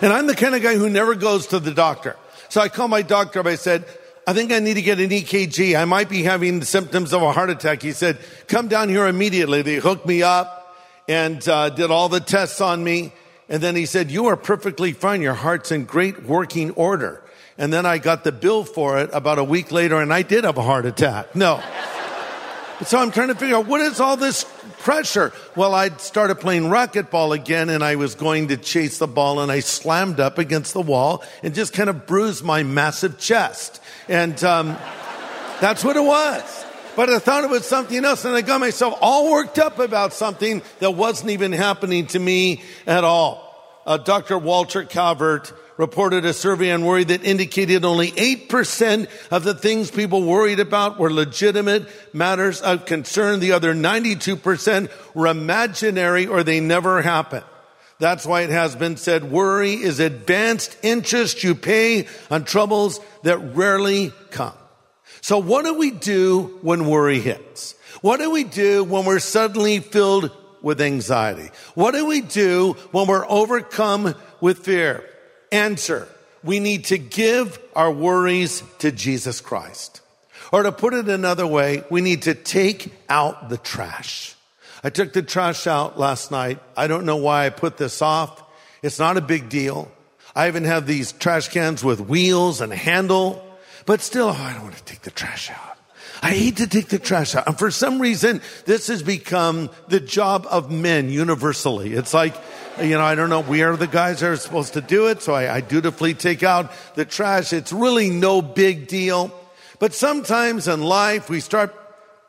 and 0.01 0.13
I'm 0.13 0.27
the 0.27 0.35
kind 0.35 0.53
of 0.53 0.61
guy 0.61 0.75
who 0.75 0.89
never 0.89 1.15
goes 1.15 1.47
to 1.47 1.59
the 1.59 1.71
doctor. 1.71 2.15
So 2.49 2.61
I 2.61 2.69
called 2.69 2.91
my 2.91 3.01
doctor 3.01 3.39
up. 3.39 3.47
I 3.47 3.55
said, 3.55 3.85
I 4.27 4.33
think 4.33 4.51
I 4.51 4.59
need 4.59 4.75
to 4.75 4.83
get 4.83 4.99
an 4.99 5.09
EKG. 5.09 5.79
I 5.79 5.85
might 5.85 6.07
be 6.07 6.23
having 6.23 6.61
symptoms 6.63 7.11
of 7.11 7.23
a 7.23 7.31
heart 7.31 7.49
attack. 7.49 7.81
He 7.81 7.91
said, 7.91 8.19
come 8.47 8.67
down 8.67 8.89
here 8.89 9.07
immediately. 9.07 9.63
They 9.63 9.77
hooked 9.77 10.05
me 10.05 10.21
up 10.21 10.77
and 11.07 11.45
uh, 11.47 11.69
did 11.69 11.89
all 11.89 12.07
the 12.07 12.19
tests 12.19 12.61
on 12.61 12.83
me. 12.83 13.13
And 13.49 13.63
then 13.63 13.75
he 13.75 13.87
said, 13.87 14.11
you 14.11 14.27
are 14.27 14.37
perfectly 14.37 14.91
fine. 14.93 15.21
Your 15.21 15.33
heart's 15.33 15.71
in 15.71 15.85
great 15.85 16.23
working 16.23 16.71
order. 16.71 17.23
And 17.57 17.73
then 17.73 17.85
I 17.85 17.97
got 17.97 18.23
the 18.23 18.31
bill 18.31 18.63
for 18.63 18.99
it 18.99 19.09
about 19.11 19.39
a 19.39 19.43
week 19.43 19.71
later 19.71 19.99
and 19.99 20.13
I 20.13 20.21
did 20.21 20.43
have 20.43 20.57
a 20.57 20.63
heart 20.63 20.85
attack. 20.85 21.35
No. 21.35 21.61
so 22.85 22.99
I'm 22.99 23.11
trying 23.11 23.29
to 23.29 23.35
figure 23.35 23.55
out 23.55 23.65
what 23.65 23.81
is 23.81 23.99
all 23.99 24.17
this 24.17 24.45
pressure? 24.79 25.33
Well, 25.55 25.73
I 25.73 25.89
started 25.97 26.35
playing 26.35 26.63
racquetball 26.63 27.35
again 27.35 27.69
and 27.69 27.83
I 27.83 27.95
was 27.95 28.15
going 28.15 28.49
to 28.49 28.57
chase 28.57 28.99
the 28.99 29.07
ball 29.07 29.39
and 29.39 29.51
I 29.51 29.59
slammed 29.59 30.19
up 30.19 30.37
against 30.37 30.73
the 30.73 30.81
wall 30.81 31.23
and 31.43 31.55
just 31.55 31.73
kind 31.73 31.89
of 31.89 32.05
bruised 32.05 32.43
my 32.43 32.63
massive 32.63 33.17
chest. 33.17 33.80
And 34.11 34.43
um, 34.43 34.77
that's 35.61 35.85
what 35.85 35.95
it 35.95 36.03
was. 36.03 36.65
But 36.97 37.09
I 37.09 37.19
thought 37.19 37.45
it 37.45 37.49
was 37.49 37.65
something 37.65 38.03
else, 38.03 38.25
and 38.25 38.35
I 38.35 38.41
got 38.41 38.59
myself 38.59 38.97
all 38.99 39.31
worked 39.31 39.57
up 39.57 39.79
about 39.79 40.11
something 40.11 40.61
that 40.79 40.91
wasn't 40.91 41.31
even 41.31 41.53
happening 41.53 42.07
to 42.07 42.19
me 42.19 42.61
at 42.85 43.05
all. 43.05 43.47
Uh, 43.85 43.95
Dr. 43.95 44.37
Walter 44.37 44.83
Calvert 44.83 45.53
reported 45.77 46.25
a 46.25 46.33
survey 46.33 46.71
on 46.71 46.83
worry 46.83 47.05
that 47.05 47.23
indicated 47.23 47.85
only 47.85 48.11
8% 48.11 49.07
of 49.31 49.45
the 49.45 49.53
things 49.53 49.89
people 49.89 50.23
worried 50.23 50.59
about 50.59 50.99
were 50.99 51.09
legitimate 51.09 51.87
matters 52.13 52.59
of 52.59 52.85
concern. 52.85 53.39
The 53.39 53.53
other 53.53 53.73
92% 53.73 54.91
were 55.15 55.27
imaginary 55.27 56.27
or 56.27 56.43
they 56.43 56.59
never 56.59 57.01
happened. 57.01 57.45
That's 58.01 58.25
why 58.25 58.41
it 58.41 58.49
has 58.49 58.75
been 58.75 58.97
said 58.97 59.25
worry 59.25 59.75
is 59.75 59.99
advanced 59.99 60.75
interest 60.81 61.43
you 61.43 61.53
pay 61.53 62.07
on 62.31 62.45
troubles 62.45 62.99
that 63.21 63.37
rarely 63.55 64.11
come. 64.31 64.55
So 65.21 65.37
what 65.37 65.65
do 65.65 65.75
we 65.75 65.91
do 65.91 66.57
when 66.63 66.87
worry 66.87 67.19
hits? 67.19 67.75
What 68.01 68.19
do 68.19 68.31
we 68.31 68.43
do 68.43 68.83
when 68.83 69.05
we're 69.05 69.19
suddenly 69.19 69.81
filled 69.81 70.31
with 70.63 70.81
anxiety? 70.81 71.51
What 71.75 71.91
do 71.91 72.07
we 72.07 72.21
do 72.21 72.73
when 72.89 73.05
we're 73.05 73.29
overcome 73.29 74.15
with 74.41 74.65
fear? 74.65 75.07
Answer. 75.51 76.07
We 76.43 76.59
need 76.59 76.85
to 76.85 76.97
give 76.97 77.59
our 77.75 77.91
worries 77.91 78.63
to 78.79 78.91
Jesus 78.91 79.41
Christ. 79.41 80.01
Or 80.51 80.63
to 80.63 80.71
put 80.71 80.95
it 80.95 81.07
another 81.07 81.45
way, 81.45 81.83
we 81.91 82.01
need 82.01 82.23
to 82.23 82.33
take 82.33 82.91
out 83.07 83.49
the 83.49 83.57
trash. 83.57 84.35
I 84.83 84.89
took 84.89 85.13
the 85.13 85.21
trash 85.21 85.67
out 85.67 85.99
last 85.99 86.31
night. 86.31 86.59
I 86.75 86.87
don't 86.87 87.05
know 87.05 87.17
why 87.17 87.45
I 87.45 87.49
put 87.49 87.77
this 87.77 88.01
off. 88.01 88.43
It's 88.81 88.99
not 88.99 89.17
a 89.17 89.21
big 89.21 89.49
deal. 89.49 89.91
I 90.35 90.47
even 90.47 90.63
have 90.63 90.87
these 90.87 91.11
trash 91.11 91.49
cans 91.49 91.83
with 91.83 91.99
wheels 91.99 92.61
and 92.61 92.73
handle, 92.73 93.45
but 93.85 94.01
still, 94.01 94.29
oh, 94.29 94.31
I 94.31 94.53
don't 94.53 94.63
want 94.63 94.77
to 94.77 94.83
take 94.83 95.01
the 95.01 95.11
trash 95.11 95.51
out. 95.51 95.77
I 96.23 96.31
hate 96.31 96.57
to 96.57 96.67
take 96.67 96.87
the 96.87 96.99
trash 96.99 97.35
out. 97.35 97.47
And 97.47 97.57
for 97.57 97.71
some 97.71 97.99
reason, 97.99 98.41
this 98.65 98.87
has 98.87 99.01
become 99.03 99.69
the 99.87 99.99
job 99.99 100.47
of 100.49 100.71
men 100.71 101.09
universally. 101.09 101.93
It's 101.93 102.13
like, 102.13 102.35
you 102.79 102.91
know, 102.91 103.01
I 103.01 103.15
don't 103.15 103.29
know, 103.29 103.41
we 103.41 103.63
are 103.63 103.75
the 103.75 103.87
guys 103.87 104.19
that 104.19 104.29
are 104.29 104.35
supposed 104.37 104.73
to 104.73 104.81
do 104.81 105.07
it, 105.07 105.21
so 105.21 105.33
I, 105.33 105.55
I 105.55 105.61
dutifully 105.61 106.13
take 106.13 106.43
out 106.43 106.71
the 106.95 107.05
trash. 107.05 107.53
It's 107.53 107.73
really 107.73 108.09
no 108.09 108.41
big 108.41 108.87
deal. 108.87 109.31
But 109.79 109.93
sometimes 109.93 110.67
in 110.67 110.81
life, 110.81 111.29
we 111.29 111.39
start 111.39 111.75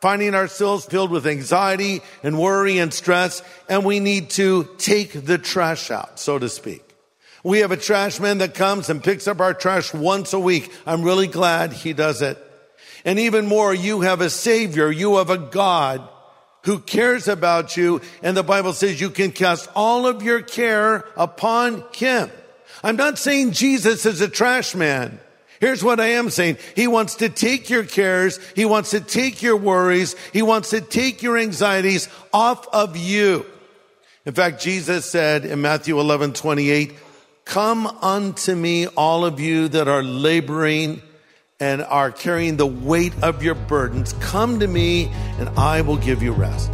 finding 0.03 0.35
ourselves 0.35 0.85
filled 0.85 1.13
with 1.13 1.29
anxiety 1.29 2.03
and 2.25 2.37
worry 2.37 2.79
and 2.79 2.93
stress, 2.93 3.41
and 3.69 3.85
we 3.85 4.01
need 4.01 4.31
to 4.31 4.69
take 4.77 5.13
the 5.27 5.39
trash 5.39 5.93
out, 5.93 6.19
so 6.19 6.41
to 6.41 6.49
speak. 6.49 6.83
We 7.45 7.61
have 7.61 7.71
a 7.71 7.77
trash 7.77 8.19
man 8.19 8.39
that 8.39 8.55
comes 8.55 8.91
and 8.91 9.03
picks 9.03 9.29
up 9.29 9.41
our 9.41 9.55
trash 9.55 9.95
once 9.95 10.33
a 10.33 10.41
week. 10.41 10.73
I'm 10.87 11.03
really 11.03 11.29
glad 11.29 11.73
he 11.73 11.93
does 11.93 12.21
it. 12.21 12.37
And 13.05 13.21
even 13.21 13.47
more, 13.47 13.73
you 13.73 14.01
have 14.01 14.21
a 14.21 14.29
savior. 14.29 14.91
You 14.91 15.19
have 15.19 15.31
a 15.31 15.39
God 15.39 16.09
who 16.65 16.81
cares 16.81 17.29
about 17.29 17.77
you. 17.77 18.01
And 18.25 18.37
the 18.37 18.43
Bible 18.43 18.73
says 18.73 19.01
you 19.01 19.11
can 19.11 19.31
cast 19.31 19.71
all 19.75 20.07
of 20.09 20.23
your 20.23 20.43
care 20.43 21.05
upon 21.17 21.85
him. 21.95 22.29
I'm 22.83 22.97
not 22.97 23.19
saying 23.19 23.53
Jesus 23.53 24.05
is 24.05 24.21
a 24.21 24.29
trash 24.29 24.75
man. 24.75 25.21
Here's 25.63 25.85
what 25.85 26.01
I 26.01 26.09
am 26.15 26.29
saying. 26.29 26.57
He 26.75 26.89
wants 26.89 27.15
to 27.15 27.29
take 27.29 27.71
your 27.71 27.85
cares. 27.85 28.41
He 28.57 28.65
wants 28.65 28.91
to 28.91 29.01
take 29.01 29.43
your 29.43 29.57
worries. 29.57 30.17
He 30.33 30.43
wants 30.43 30.71
to 30.71 30.81
take 30.81 31.23
your 31.23 31.39
anxieties 31.39 32.09
off 32.33 32.67
of 32.73 32.97
you. 32.97 33.47
In 34.27 34.35
fact, 34.35 34.61
Jesus 34.61 35.09
said 35.09 35.45
in 35.45 35.63
Matthew 35.63 36.01
11, 36.01 36.33
28, 36.33 36.95
come 37.45 37.87
unto 37.87 38.57
me, 38.57 38.89
all 38.89 39.25
of 39.25 39.39
you 39.39 39.69
that 39.69 39.87
are 39.87 40.03
laboring 40.03 41.01
and 41.61 41.81
are 41.83 42.11
carrying 42.11 42.57
the 42.57 42.67
weight 42.67 43.13
of 43.23 43.45
your 43.45 43.55
burdens. 43.55 44.15
Come 44.15 44.59
to 44.59 44.67
me 44.67 45.11
and 45.39 45.49
I 45.51 45.83
will 45.83 45.97
give 45.97 46.25
you 46.25 46.33
rest. 46.33 46.73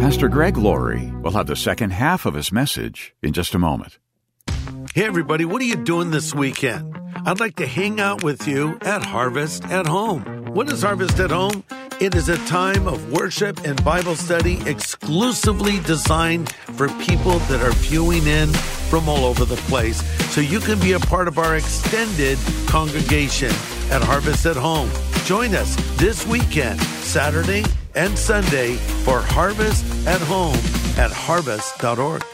Pastor 0.00 0.30
Greg 0.30 0.56
Laurie 0.56 1.12
will 1.20 1.32
have 1.32 1.46
the 1.46 1.56
second 1.56 1.90
half 1.90 2.24
of 2.24 2.32
his 2.32 2.50
message 2.50 3.14
in 3.22 3.34
just 3.34 3.54
a 3.54 3.58
moment. 3.58 3.98
Hey, 4.96 5.04
everybody, 5.04 5.44
what 5.44 5.60
are 5.60 5.66
you 5.66 5.76
doing 5.76 6.10
this 6.10 6.34
weekend? 6.34 6.98
I'd 7.26 7.38
like 7.38 7.56
to 7.56 7.66
hang 7.66 8.00
out 8.00 8.24
with 8.24 8.48
you 8.48 8.78
at 8.80 9.04
Harvest 9.04 9.62
at 9.66 9.86
Home. 9.86 10.22
What 10.54 10.72
is 10.72 10.80
Harvest 10.80 11.20
at 11.20 11.30
Home? 11.30 11.64
It 12.00 12.14
is 12.14 12.30
a 12.30 12.38
time 12.46 12.88
of 12.88 13.12
worship 13.12 13.62
and 13.66 13.84
Bible 13.84 14.16
study 14.16 14.58
exclusively 14.64 15.80
designed 15.80 16.50
for 16.50 16.88
people 17.04 17.40
that 17.40 17.60
are 17.60 17.72
viewing 17.72 18.26
in 18.26 18.48
from 18.88 19.06
all 19.06 19.26
over 19.26 19.44
the 19.44 19.56
place 19.68 20.02
so 20.32 20.40
you 20.40 20.60
can 20.60 20.80
be 20.80 20.92
a 20.92 21.00
part 21.00 21.28
of 21.28 21.36
our 21.36 21.56
extended 21.56 22.38
congregation 22.66 23.50
at 23.90 24.02
Harvest 24.02 24.46
at 24.46 24.56
Home. 24.56 24.90
Join 25.26 25.54
us 25.54 25.76
this 25.98 26.26
weekend, 26.26 26.80
Saturday 26.80 27.64
and 27.94 28.16
Sunday, 28.16 28.76
for 29.04 29.20
Harvest 29.20 29.84
at 30.06 30.22
Home 30.22 30.56
at 30.96 31.12
harvest.org. 31.12 32.24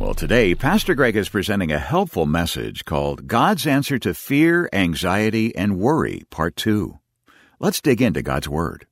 Well, 0.00 0.14
today, 0.14 0.54
Pastor 0.54 0.94
Greg 0.94 1.14
is 1.14 1.28
presenting 1.28 1.70
a 1.70 1.78
helpful 1.78 2.24
message 2.24 2.86
called 2.86 3.26
God's 3.26 3.66
Answer 3.66 3.98
to 3.98 4.14
Fear, 4.14 4.70
Anxiety, 4.72 5.54
and 5.54 5.78
Worry, 5.78 6.22
Part 6.30 6.56
2. 6.56 6.98
Let's 7.58 7.82
dig 7.82 8.00
into 8.00 8.22
God's 8.22 8.48
Word. 8.48 8.86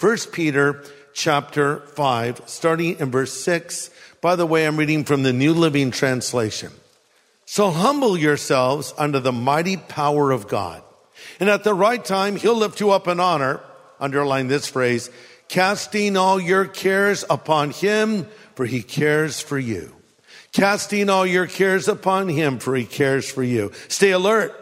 1 0.00 0.18
Peter 0.30 0.84
chapter 1.14 1.78
5, 1.78 2.42
starting 2.44 2.98
in 2.98 3.10
verse 3.10 3.32
6. 3.32 3.88
By 4.20 4.36
the 4.36 4.44
way, 4.44 4.66
I'm 4.66 4.76
reading 4.76 5.04
from 5.04 5.22
the 5.22 5.32
New 5.32 5.54
Living 5.54 5.90
Translation. 5.90 6.72
So 7.46 7.70
humble 7.70 8.14
yourselves 8.14 8.92
under 8.98 9.20
the 9.20 9.32
mighty 9.32 9.78
power 9.78 10.30
of 10.30 10.46
God. 10.46 10.82
And 11.40 11.48
at 11.48 11.64
the 11.64 11.72
right 11.72 12.04
time, 12.04 12.36
he'll 12.36 12.54
lift 12.54 12.80
you 12.80 12.90
up 12.90 13.08
in 13.08 13.18
honor. 13.18 13.62
Underline 13.98 14.48
this 14.48 14.68
phrase, 14.68 15.08
casting 15.48 16.18
all 16.18 16.38
your 16.38 16.66
cares 16.66 17.24
upon 17.30 17.70
him, 17.70 18.26
for 18.56 18.66
he 18.66 18.82
cares 18.82 19.40
for 19.40 19.58
you. 19.58 19.97
Casting 20.52 21.10
all 21.10 21.26
your 21.26 21.46
cares 21.46 21.88
upon 21.88 22.28
him, 22.28 22.58
for 22.58 22.74
he 22.74 22.84
cares 22.84 23.30
for 23.30 23.42
you. 23.42 23.72
Stay 23.88 24.12
alert. 24.12 24.54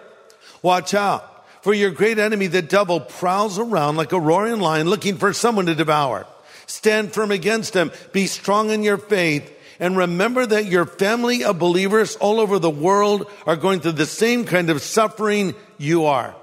Watch 0.63 0.95
out. 0.95 1.33
For 1.63 1.75
your 1.75 1.91
great 1.91 2.19
enemy, 2.19 2.47
the 2.47 2.63
devil, 2.63 3.01
prowls 3.01 3.59
around 3.59 3.97
like 3.97 4.13
a 4.13 4.21
roaring 4.21 4.61
lion 4.61 4.89
looking 4.89 5.17
for 5.17 5.33
someone 5.33 5.67
to 5.67 5.75
devour. 5.75 6.27
Stand 6.67 7.13
firm 7.13 7.31
against 7.31 7.75
him. 7.75 7.91
Be 8.13 8.27
strong 8.27 8.71
in 8.71 8.83
your 8.83 8.99
faith. 8.99 9.53
And 9.79 9.97
remember 9.97 10.47
that 10.47 10.67
your 10.67 10.87
family 10.87 11.45
of 11.45 11.59
believers 11.59 12.17
all 12.17 12.41
over 12.41 12.59
the 12.59 12.71
world 12.71 13.31
are 13.47 13.57
going 13.57 13.81
through 13.81 13.93
the 13.93 14.07
same 14.07 14.45
kind 14.45 14.71
of 14.71 14.81
suffering 14.81 15.55
you 15.79 16.07
are. 16.07 16.35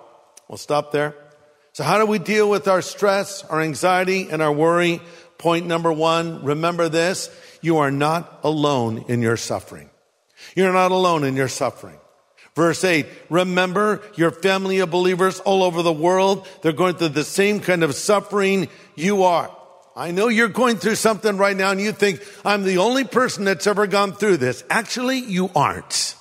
We'll 0.48 0.58
stop 0.58 0.92
there. 0.92 1.16
So 1.74 1.84
how 1.84 1.98
do 1.98 2.06
we 2.06 2.20
deal 2.20 2.50
with 2.50 2.68
our 2.68 2.84
stress, 2.84 3.44
our 3.46 3.60
anxiety, 3.60 4.30
and 4.30 4.42
our 4.42 4.52
worry? 4.52 5.02
Point 5.44 5.68
number 5.68 5.92
one, 5.92 6.42
remember 6.46 6.88
this. 6.88 7.30
You 7.60 7.80
are 7.80 7.92
not 7.92 8.40
alone 8.44 9.04
in 9.10 9.22
your 9.22 9.36
suffering. 9.36 9.90
You're 10.56 10.72
not 10.72 10.94
alone 10.94 11.26
in 11.26 11.36
your 11.36 11.50
suffering. 11.50 11.98
Verse 12.56 12.82
8, 12.82 13.06
remember 13.30 14.02
your 14.16 14.32
family 14.32 14.80
of 14.80 14.90
believers 14.90 15.42
all 15.42 15.62
over 15.62 15.82
the 15.82 15.92
world. 15.92 16.48
They're 16.62 16.72
going 16.72 16.96
through 16.96 17.10
the 17.10 17.26
same 17.26 17.60
kind 17.60 17.84
of 17.84 17.94
suffering 17.94 18.70
you 18.96 19.24
are. 19.24 19.54
I 19.98 20.12
know 20.12 20.30
you're 20.30 20.48
going 20.48 20.78
through 20.78 20.96
something 20.96 21.36
right 21.36 21.58
now 21.58 21.72
and 21.72 21.82
you 21.82 21.92
think, 21.92 22.26
I'm 22.46 22.64
the 22.64 22.78
only 22.78 23.04
person 23.04 23.44
that's 23.44 23.68
ever 23.68 23.86
gone 23.86 24.14
through 24.14 24.38
this. 24.38 24.64
Actually, 24.70 25.20
you 25.20 25.50
aren't. 25.54 26.16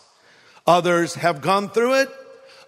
Others 0.66 1.14
have 1.14 1.42
gone 1.42 1.68
through 1.68 2.00
it. 2.00 2.08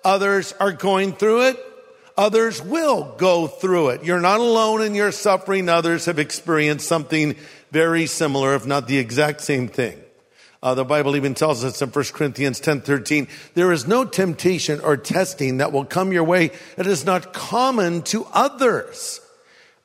Others 0.05 0.55
are 0.61 0.71
going 0.71 1.15
through 1.15 1.49
it. 1.49 1.74
Others 2.17 2.63
will 2.63 3.15
go 3.19 3.49
through 3.49 3.89
it. 3.89 4.05
You're 4.05 4.21
not 4.21 4.41
alone 4.41 4.83
in 4.83 4.95
your 4.95 5.11
suffering. 5.11 5.69
Others 5.69 6.05
have 6.07 6.19
experienced 6.21 6.87
something 6.87 7.35
very 7.73 8.07
similar, 8.07 8.55
if 8.55 8.67
not 8.67 8.87
the 8.87 8.99
exact 8.99 9.41
same 9.41 9.67
thing. 9.67 10.01
Uh, 10.63 10.75
the 10.75 10.85
Bible 10.85 11.17
even 11.17 11.35
tells 11.35 11.65
us 11.65 11.83
in 11.83 11.91
1 11.91 12.05
Corinthians 12.15 12.61
10 12.61 12.83
13, 12.83 13.29
there 13.55 13.73
is 13.73 13.87
no 13.87 14.05
temptation 14.05 14.81
or 14.81 14.97
testing 14.97 15.59
that 15.59 15.73
will 15.73 15.85
come 15.85 16.13
your 16.13 16.25
way 16.25 16.53
that 16.77 16.87
is 16.87 17.05
not 17.05 17.33
common 17.33 18.01
to 18.03 18.27
others. 18.33 19.21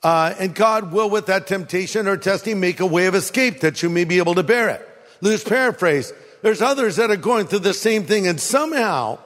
Uh, 0.02 0.34
and 0.40 0.56
God 0.56 0.94
will, 0.94 1.10
with 1.10 1.26
that 1.26 1.48
temptation 1.48 2.08
or 2.08 2.16
testing, 2.16 2.60
make 2.60 2.80
a 2.80 2.86
way 2.86 3.08
of 3.08 3.16
escape 3.16 3.60
that 3.62 3.84
you 3.84 3.90
may 3.90 4.06
be 4.06 4.20
able 4.20 4.36
to 4.36 4.44
bear 4.44 4.70
it. 4.70 4.88
Loose 5.20 5.44
paraphrase. 5.44 6.14
There's 6.42 6.62
others 6.62 6.96
that 6.96 7.12
are 7.12 7.18
going 7.18 7.48
through 7.48 7.60
the 7.60 7.74
same 7.74 8.06
thing, 8.06 8.28
and 8.28 8.40
somehow 8.40 9.20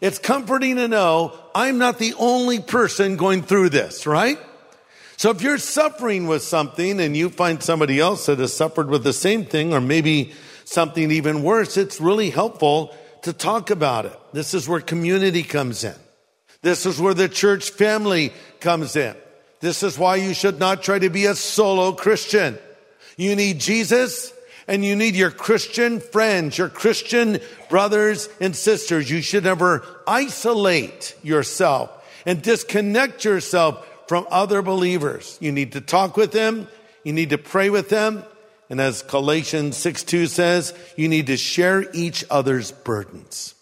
it's 0.00 0.18
comforting 0.18 0.76
to 0.76 0.88
know 0.88 1.38
I'm 1.54 1.78
not 1.78 1.98
the 1.98 2.14
only 2.14 2.60
person 2.60 3.16
going 3.16 3.42
through 3.42 3.70
this, 3.70 4.06
right? 4.06 4.38
So 5.16 5.30
if 5.30 5.42
you're 5.42 5.58
suffering 5.58 6.28
with 6.28 6.42
something 6.42 7.00
and 7.00 7.16
you 7.16 7.28
find 7.28 7.60
somebody 7.62 7.98
else 7.98 8.26
that 8.26 8.38
has 8.38 8.54
suffered 8.54 8.88
with 8.88 9.02
the 9.02 9.12
same 9.12 9.44
thing, 9.44 9.74
or 9.74 9.80
maybe 9.80 10.32
something 10.64 11.10
even 11.10 11.42
worse, 11.42 11.76
it's 11.76 12.00
really 12.00 12.30
helpful 12.30 12.94
to 13.22 13.32
talk 13.32 13.70
about 13.70 14.06
it. 14.06 14.16
This 14.32 14.54
is 14.54 14.68
where 14.68 14.80
community 14.80 15.42
comes 15.42 15.82
in. 15.82 15.96
This 16.62 16.86
is 16.86 17.00
where 17.00 17.14
the 17.14 17.28
church 17.28 17.70
family 17.70 18.32
comes 18.60 18.94
in. 18.94 19.16
This 19.60 19.82
is 19.82 19.98
why 19.98 20.16
you 20.16 20.34
should 20.34 20.60
not 20.60 20.84
try 20.84 21.00
to 21.00 21.10
be 21.10 21.26
a 21.26 21.34
solo 21.34 21.92
Christian. 21.92 22.56
You 23.16 23.34
need 23.34 23.58
Jesus 23.58 24.32
and 24.68 24.84
you 24.84 24.94
need 24.94 25.16
your 25.16 25.30
Christian 25.30 25.98
friends, 25.98 26.58
your 26.58 26.68
Christian 26.68 27.40
brothers 27.70 28.28
and 28.40 28.54
sisters. 28.54 29.10
You 29.10 29.22
should 29.22 29.44
never 29.44 29.84
isolate 30.06 31.16
yourself 31.22 31.90
and 32.26 32.42
disconnect 32.42 33.24
yourself 33.24 33.84
from 34.06 34.26
other 34.30 34.60
believers. 34.60 35.38
You 35.40 35.52
need 35.52 35.72
to 35.72 35.80
talk 35.80 36.16
with 36.16 36.32
them. 36.32 36.68
You 37.02 37.14
need 37.14 37.30
to 37.30 37.38
pray 37.38 37.70
with 37.70 37.88
them. 37.88 38.22
And 38.70 38.80
as 38.80 39.02
Galatians 39.02 39.78
6 39.78 40.02
2 40.04 40.26
says, 40.26 40.74
you 40.96 41.08
need 41.08 41.28
to 41.28 41.38
share 41.38 41.86
each 41.94 42.24
other's 42.30 42.70
burdens. 42.70 43.54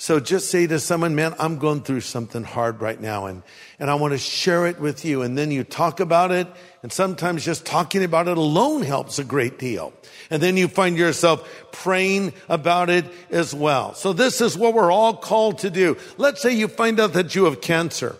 So 0.00 0.20
just 0.20 0.48
say 0.48 0.68
to 0.68 0.78
someone, 0.78 1.16
man, 1.16 1.34
I'm 1.40 1.58
going 1.58 1.82
through 1.82 2.02
something 2.02 2.44
hard 2.44 2.80
right 2.80 3.00
now 3.00 3.26
and, 3.26 3.42
and 3.80 3.90
I 3.90 3.96
want 3.96 4.12
to 4.12 4.18
share 4.18 4.64
it 4.68 4.78
with 4.78 5.04
you. 5.04 5.22
And 5.22 5.36
then 5.36 5.50
you 5.50 5.64
talk 5.64 5.98
about 5.98 6.30
it. 6.30 6.46
And 6.84 6.92
sometimes 6.92 7.44
just 7.44 7.66
talking 7.66 8.04
about 8.04 8.28
it 8.28 8.38
alone 8.38 8.82
helps 8.82 9.18
a 9.18 9.24
great 9.24 9.58
deal. 9.58 9.92
And 10.30 10.40
then 10.40 10.56
you 10.56 10.68
find 10.68 10.96
yourself 10.96 11.66
praying 11.72 12.32
about 12.48 12.90
it 12.90 13.06
as 13.30 13.52
well. 13.52 13.92
So 13.94 14.12
this 14.12 14.40
is 14.40 14.56
what 14.56 14.72
we're 14.72 14.92
all 14.92 15.16
called 15.16 15.58
to 15.58 15.70
do. 15.70 15.96
Let's 16.16 16.40
say 16.40 16.54
you 16.54 16.68
find 16.68 17.00
out 17.00 17.14
that 17.14 17.34
you 17.34 17.46
have 17.46 17.60
cancer. 17.60 18.14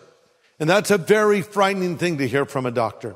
And 0.58 0.68
that's 0.68 0.90
a 0.90 0.98
very 0.98 1.42
frightening 1.42 1.96
thing 1.96 2.18
to 2.18 2.26
hear 2.26 2.44
from 2.44 2.66
a 2.66 2.72
doctor. 2.72 3.14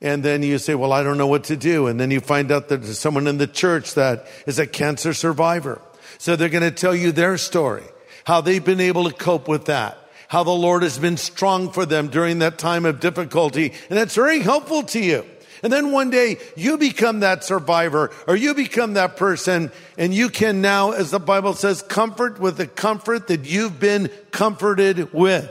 And 0.00 0.22
then 0.22 0.42
you 0.42 0.56
say, 0.56 0.74
well, 0.74 0.94
I 0.94 1.02
don't 1.02 1.18
know 1.18 1.26
what 1.26 1.44
to 1.44 1.56
do. 1.56 1.88
And 1.88 2.00
then 2.00 2.10
you 2.10 2.20
find 2.20 2.50
out 2.50 2.68
that 2.68 2.82
there's 2.82 2.98
someone 2.98 3.26
in 3.26 3.36
the 3.36 3.46
church 3.46 3.94
that 3.94 4.26
is 4.46 4.58
a 4.58 4.66
cancer 4.66 5.12
survivor. 5.12 5.82
So 6.22 6.36
they're 6.36 6.48
going 6.48 6.62
to 6.62 6.70
tell 6.70 6.94
you 6.94 7.10
their 7.10 7.36
story, 7.36 7.82
how 8.22 8.42
they've 8.42 8.64
been 8.64 8.78
able 8.78 9.10
to 9.10 9.12
cope 9.12 9.48
with 9.48 9.64
that, 9.64 9.98
how 10.28 10.44
the 10.44 10.52
Lord 10.52 10.84
has 10.84 10.96
been 10.96 11.16
strong 11.16 11.72
for 11.72 11.84
them 11.84 12.06
during 12.06 12.38
that 12.38 12.58
time 12.58 12.84
of 12.84 13.00
difficulty. 13.00 13.72
And 13.90 13.98
that's 13.98 14.14
very 14.14 14.38
helpful 14.38 14.84
to 14.84 15.00
you. 15.00 15.26
And 15.64 15.72
then 15.72 15.90
one 15.90 16.10
day 16.10 16.36
you 16.56 16.78
become 16.78 17.20
that 17.20 17.42
survivor 17.42 18.12
or 18.28 18.36
you 18.36 18.54
become 18.54 18.92
that 18.92 19.16
person 19.16 19.72
and 19.98 20.14
you 20.14 20.28
can 20.28 20.60
now, 20.60 20.92
as 20.92 21.10
the 21.10 21.18
Bible 21.18 21.54
says, 21.54 21.82
comfort 21.82 22.38
with 22.38 22.56
the 22.56 22.68
comfort 22.68 23.26
that 23.26 23.44
you've 23.44 23.80
been 23.80 24.08
comforted 24.30 25.12
with. 25.12 25.50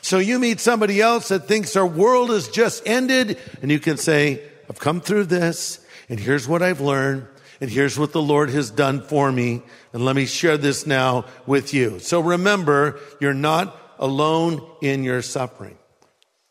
So 0.00 0.18
you 0.18 0.38
meet 0.38 0.60
somebody 0.60 1.00
else 1.00 1.26
that 1.30 1.48
thinks 1.48 1.74
our 1.74 1.84
world 1.84 2.30
has 2.30 2.46
just 2.46 2.86
ended 2.86 3.36
and 3.62 3.72
you 3.72 3.80
can 3.80 3.96
say, 3.96 4.44
I've 4.70 4.78
come 4.78 5.00
through 5.00 5.24
this 5.24 5.84
and 6.08 6.20
here's 6.20 6.46
what 6.46 6.62
I've 6.62 6.80
learned 6.80 7.26
and 7.60 7.70
here's 7.70 7.98
what 7.98 8.12
the 8.12 8.22
Lord 8.22 8.50
has 8.50 8.70
done 8.70 9.02
for 9.02 9.30
me. 9.30 9.62
And 9.92 10.04
let 10.04 10.16
me 10.16 10.26
share 10.26 10.58
this 10.58 10.86
now 10.86 11.24
with 11.46 11.72
you. 11.72 11.98
So 11.98 12.20
remember, 12.20 12.98
you're 13.20 13.34
not 13.34 13.76
alone 13.98 14.64
in 14.82 15.04
your 15.04 15.22
suffering. 15.22 15.78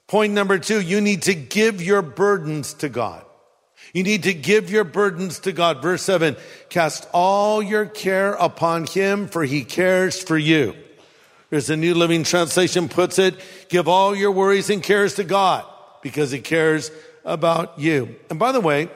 Point 0.08 0.34
number 0.34 0.58
two, 0.58 0.82
you 0.82 1.02
need 1.02 1.24
to 1.24 1.36
give 1.36 1.82
your 1.82 2.02
burdens 2.02 2.74
to 2.76 2.90
God. 2.90 3.24
You 3.94 4.04
need 4.04 4.24
to 4.24 4.34
give 4.34 4.70
your 4.70 4.84
burdens 4.84 5.40
to 5.40 5.52
God. 5.52 5.82
Verse 5.82 6.02
seven, 6.02 6.36
cast 6.70 7.08
all 7.14 7.62
your 7.62 7.86
care 7.86 8.34
upon 8.34 8.86
him 8.86 9.28
for 9.28 9.44
he 9.44 9.64
cares 9.64 10.22
for 10.22 10.38
you. 10.38 10.76
As 11.52 11.68
the 11.68 11.78
New 11.78 11.94
Living 11.94 12.24
Translation 12.24 12.90
puts 12.90 13.20
it, 13.20 13.36
give 13.70 13.88
all 13.88 14.16
your 14.16 14.32
worries 14.32 14.70
and 14.70 14.84
cares 14.84 15.16
to 15.16 15.24
God 15.24 15.66
because 16.02 16.32
he 16.32 16.40
cares 16.40 16.92
about 17.24 17.80
you. 17.80 18.16
And 18.30 18.38
by 18.40 18.52
the 18.52 18.60
way, 18.60 18.90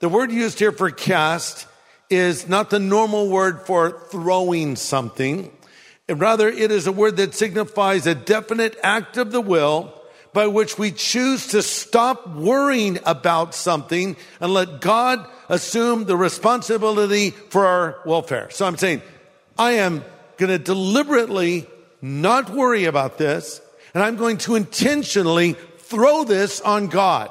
the 0.00 0.08
word 0.08 0.32
used 0.32 0.58
here 0.58 0.72
for 0.72 0.90
cast 0.90 1.66
is 2.10 2.48
not 2.48 2.70
the 2.70 2.78
normal 2.78 3.28
word 3.28 3.66
for 3.66 3.90
throwing 4.10 4.76
something. 4.76 5.50
Rather, 6.08 6.48
it 6.48 6.70
is 6.70 6.86
a 6.86 6.92
word 6.92 7.16
that 7.16 7.34
signifies 7.34 8.06
a 8.06 8.14
definite 8.14 8.76
act 8.82 9.16
of 9.16 9.32
the 9.32 9.40
will 9.40 9.94
by 10.34 10.46
which 10.48 10.78
we 10.78 10.90
choose 10.90 11.46
to 11.48 11.62
stop 11.62 12.28
worrying 12.28 12.98
about 13.06 13.54
something 13.54 14.16
and 14.40 14.52
let 14.52 14.80
God 14.80 15.26
assume 15.48 16.04
the 16.04 16.16
responsibility 16.16 17.30
for 17.30 17.64
our 17.64 18.00
welfare. 18.04 18.50
So 18.50 18.66
I'm 18.66 18.76
saying, 18.76 19.00
I 19.56 19.72
am 19.72 20.04
going 20.36 20.50
to 20.50 20.58
deliberately 20.58 21.66
not 22.02 22.50
worry 22.50 22.84
about 22.84 23.16
this, 23.16 23.60
and 23.94 24.02
I'm 24.02 24.16
going 24.16 24.38
to 24.38 24.56
intentionally 24.56 25.54
throw 25.78 26.24
this 26.24 26.60
on 26.60 26.88
God. 26.88 27.30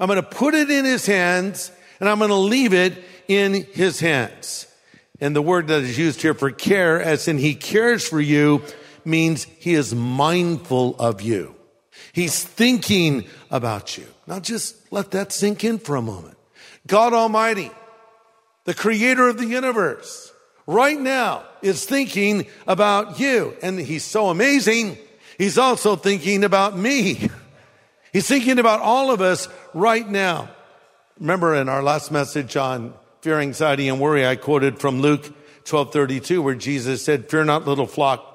I'm 0.00 0.06
going 0.06 0.16
to 0.16 0.28
put 0.28 0.54
it 0.54 0.70
in 0.70 0.84
his 0.84 1.04
hands, 1.04 1.70
and 2.00 2.08
I'm 2.08 2.18
going 2.18 2.30
to 2.30 2.34
leave 2.34 2.72
it 2.72 2.94
in 3.30 3.64
his 3.72 4.00
hands. 4.00 4.66
And 5.20 5.36
the 5.36 5.42
word 5.42 5.68
that 5.68 5.82
is 5.82 5.96
used 5.96 6.20
here 6.20 6.34
for 6.34 6.50
care, 6.50 7.00
as 7.00 7.28
in 7.28 7.38
he 7.38 7.54
cares 7.54 8.06
for 8.06 8.20
you, 8.20 8.62
means 9.04 9.44
he 9.44 9.74
is 9.74 9.94
mindful 9.94 10.96
of 10.98 11.22
you. 11.22 11.54
He's 12.12 12.42
thinking 12.42 13.26
about 13.48 13.96
you. 13.96 14.06
Now 14.26 14.40
just 14.40 14.92
let 14.92 15.12
that 15.12 15.30
sink 15.30 15.62
in 15.62 15.78
for 15.78 15.94
a 15.94 16.02
moment. 16.02 16.38
God 16.88 17.12
Almighty, 17.12 17.70
the 18.64 18.74
creator 18.74 19.28
of 19.28 19.38
the 19.38 19.46
universe, 19.46 20.32
right 20.66 20.98
now 20.98 21.44
is 21.62 21.84
thinking 21.84 22.46
about 22.66 23.20
you. 23.20 23.54
And 23.62 23.78
he's 23.78 24.04
so 24.04 24.28
amazing. 24.28 24.98
He's 25.38 25.56
also 25.56 25.94
thinking 25.94 26.42
about 26.42 26.76
me. 26.76 27.30
He's 28.12 28.26
thinking 28.26 28.58
about 28.58 28.80
all 28.80 29.12
of 29.12 29.20
us 29.20 29.46
right 29.72 30.08
now. 30.08 30.50
Remember 31.20 31.54
in 31.54 31.68
our 31.68 31.80
last 31.80 32.10
message 32.10 32.56
on 32.56 32.92
fear, 33.20 33.38
anxiety, 33.40 33.88
and 33.88 34.00
worry, 34.00 34.26
I 34.26 34.36
quoted 34.36 34.78
from 34.78 35.00
Luke 35.00 35.24
1232 35.68 36.42
where 36.42 36.54
Jesus 36.54 37.04
said, 37.04 37.28
fear 37.28 37.44
not 37.44 37.66
little 37.66 37.86
flock. 37.86 38.26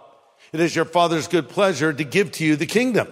It 0.54 0.60
is 0.60 0.76
your 0.76 0.86
father's 0.86 1.28
good 1.28 1.50
pleasure 1.50 1.92
to 1.92 2.04
give 2.04 2.32
to 2.34 2.46
you 2.46 2.56
the 2.56 2.66
kingdom. 2.66 3.08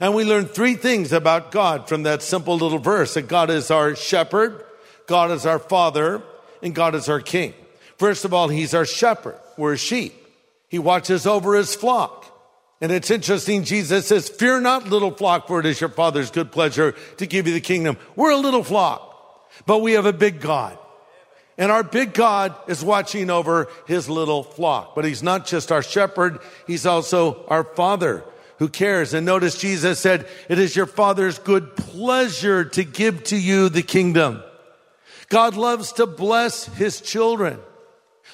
And 0.00 0.14
we 0.14 0.24
learn 0.24 0.46
three 0.46 0.74
things 0.74 1.12
about 1.12 1.50
God 1.50 1.88
from 1.88 2.04
that 2.04 2.22
simple 2.22 2.56
little 2.56 2.78
verse 2.78 3.14
that 3.14 3.28
God 3.28 3.50
is 3.50 3.70
our 3.70 3.96
shepherd, 3.96 4.64
God 5.06 5.30
is 5.30 5.44
our 5.44 5.58
father, 5.58 6.22
and 6.62 6.74
God 6.74 6.94
is 6.94 7.08
our 7.08 7.20
king. 7.20 7.52
First 7.96 8.24
of 8.24 8.32
all, 8.32 8.48
he's 8.48 8.74
our 8.74 8.86
shepherd. 8.86 9.38
We're 9.56 9.76
sheep. 9.76 10.14
He 10.68 10.78
watches 10.78 11.26
over 11.26 11.56
his 11.56 11.74
flock. 11.74 12.26
And 12.80 12.92
it's 12.92 13.10
interesting, 13.10 13.64
Jesus 13.64 14.06
says, 14.06 14.28
fear 14.28 14.60
not 14.60 14.88
little 14.88 15.10
flock, 15.10 15.48
for 15.48 15.58
it 15.58 15.66
is 15.66 15.80
your 15.80 15.90
father's 15.90 16.30
good 16.30 16.52
pleasure 16.52 16.94
to 17.16 17.26
give 17.26 17.48
you 17.48 17.54
the 17.54 17.60
kingdom. 17.60 17.96
We're 18.14 18.30
a 18.30 18.36
little 18.36 18.62
flock, 18.62 19.50
but 19.66 19.78
we 19.78 19.94
have 19.94 20.06
a 20.06 20.12
big 20.12 20.40
God. 20.40 20.78
And 21.58 21.72
our 21.72 21.82
big 21.82 22.14
God 22.14 22.54
is 22.68 22.84
watching 22.84 23.30
over 23.30 23.68
his 23.86 24.08
little 24.08 24.44
flock. 24.44 24.94
But 24.94 25.04
he's 25.04 25.24
not 25.24 25.44
just 25.44 25.72
our 25.72 25.82
shepherd, 25.82 26.38
he's 26.66 26.86
also 26.86 27.44
our 27.48 27.64
father 27.64 28.24
who 28.58 28.68
cares. 28.68 29.12
And 29.12 29.26
notice 29.26 29.58
Jesus 29.58 29.98
said, 29.98 30.28
it 30.48 30.58
is 30.58 30.76
your 30.76 30.86
father's 30.86 31.38
good 31.40 31.76
pleasure 31.76 32.64
to 32.64 32.84
give 32.84 33.24
to 33.24 33.36
you 33.36 33.68
the 33.68 33.82
kingdom. 33.82 34.42
God 35.28 35.56
loves 35.56 35.92
to 35.94 36.06
bless 36.06 36.66
his 36.66 37.00
children. 37.00 37.58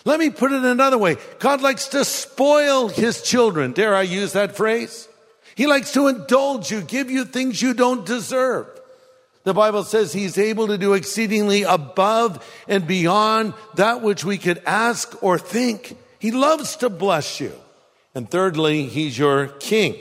Let 0.05 0.21
me 0.21 0.29
put 0.29 0.53
it 0.53 0.63
another 0.63 0.99
way. 0.99 1.17
God 1.39 1.63
likes 1.63 1.89
to 1.89 2.05
spoil 2.05 2.89
his 2.89 3.23
children. 3.23 3.73
Dare 3.73 3.95
I 3.95 4.03
use 4.03 4.35
that 4.35 4.55
phrase? 4.57 5.09
He 5.55 5.67
likes 5.67 5.93
to 5.93 6.09
indulge 6.09 6.71
you, 6.71 6.83
give 6.83 7.11
you 7.11 7.25
things 7.25 7.63
you 7.63 7.73
don't 7.73 8.05
deserve. 8.05 8.69
The 9.45 9.55
Bible 9.55 9.85
says 9.85 10.13
he's 10.13 10.39
able 10.39 10.69
to 10.69 10.79
do 10.79 10.95
exceedingly 10.95 11.63
above 11.63 12.45
and 12.67 12.87
beyond 12.87 13.53
that 13.75 14.01
which 14.01 14.25
we 14.25 14.39
could 14.39 14.63
ask 14.65 15.23
or 15.23 15.39
think. 15.39 15.97
He 16.19 16.31
loves 16.31 16.77
to 16.77 16.89
bless 16.89 17.41
you. 17.41 17.53
And 18.15 18.31
thirdly, 18.31 18.87
he's 18.87 19.19
your 19.19 19.49
king, 19.49 19.97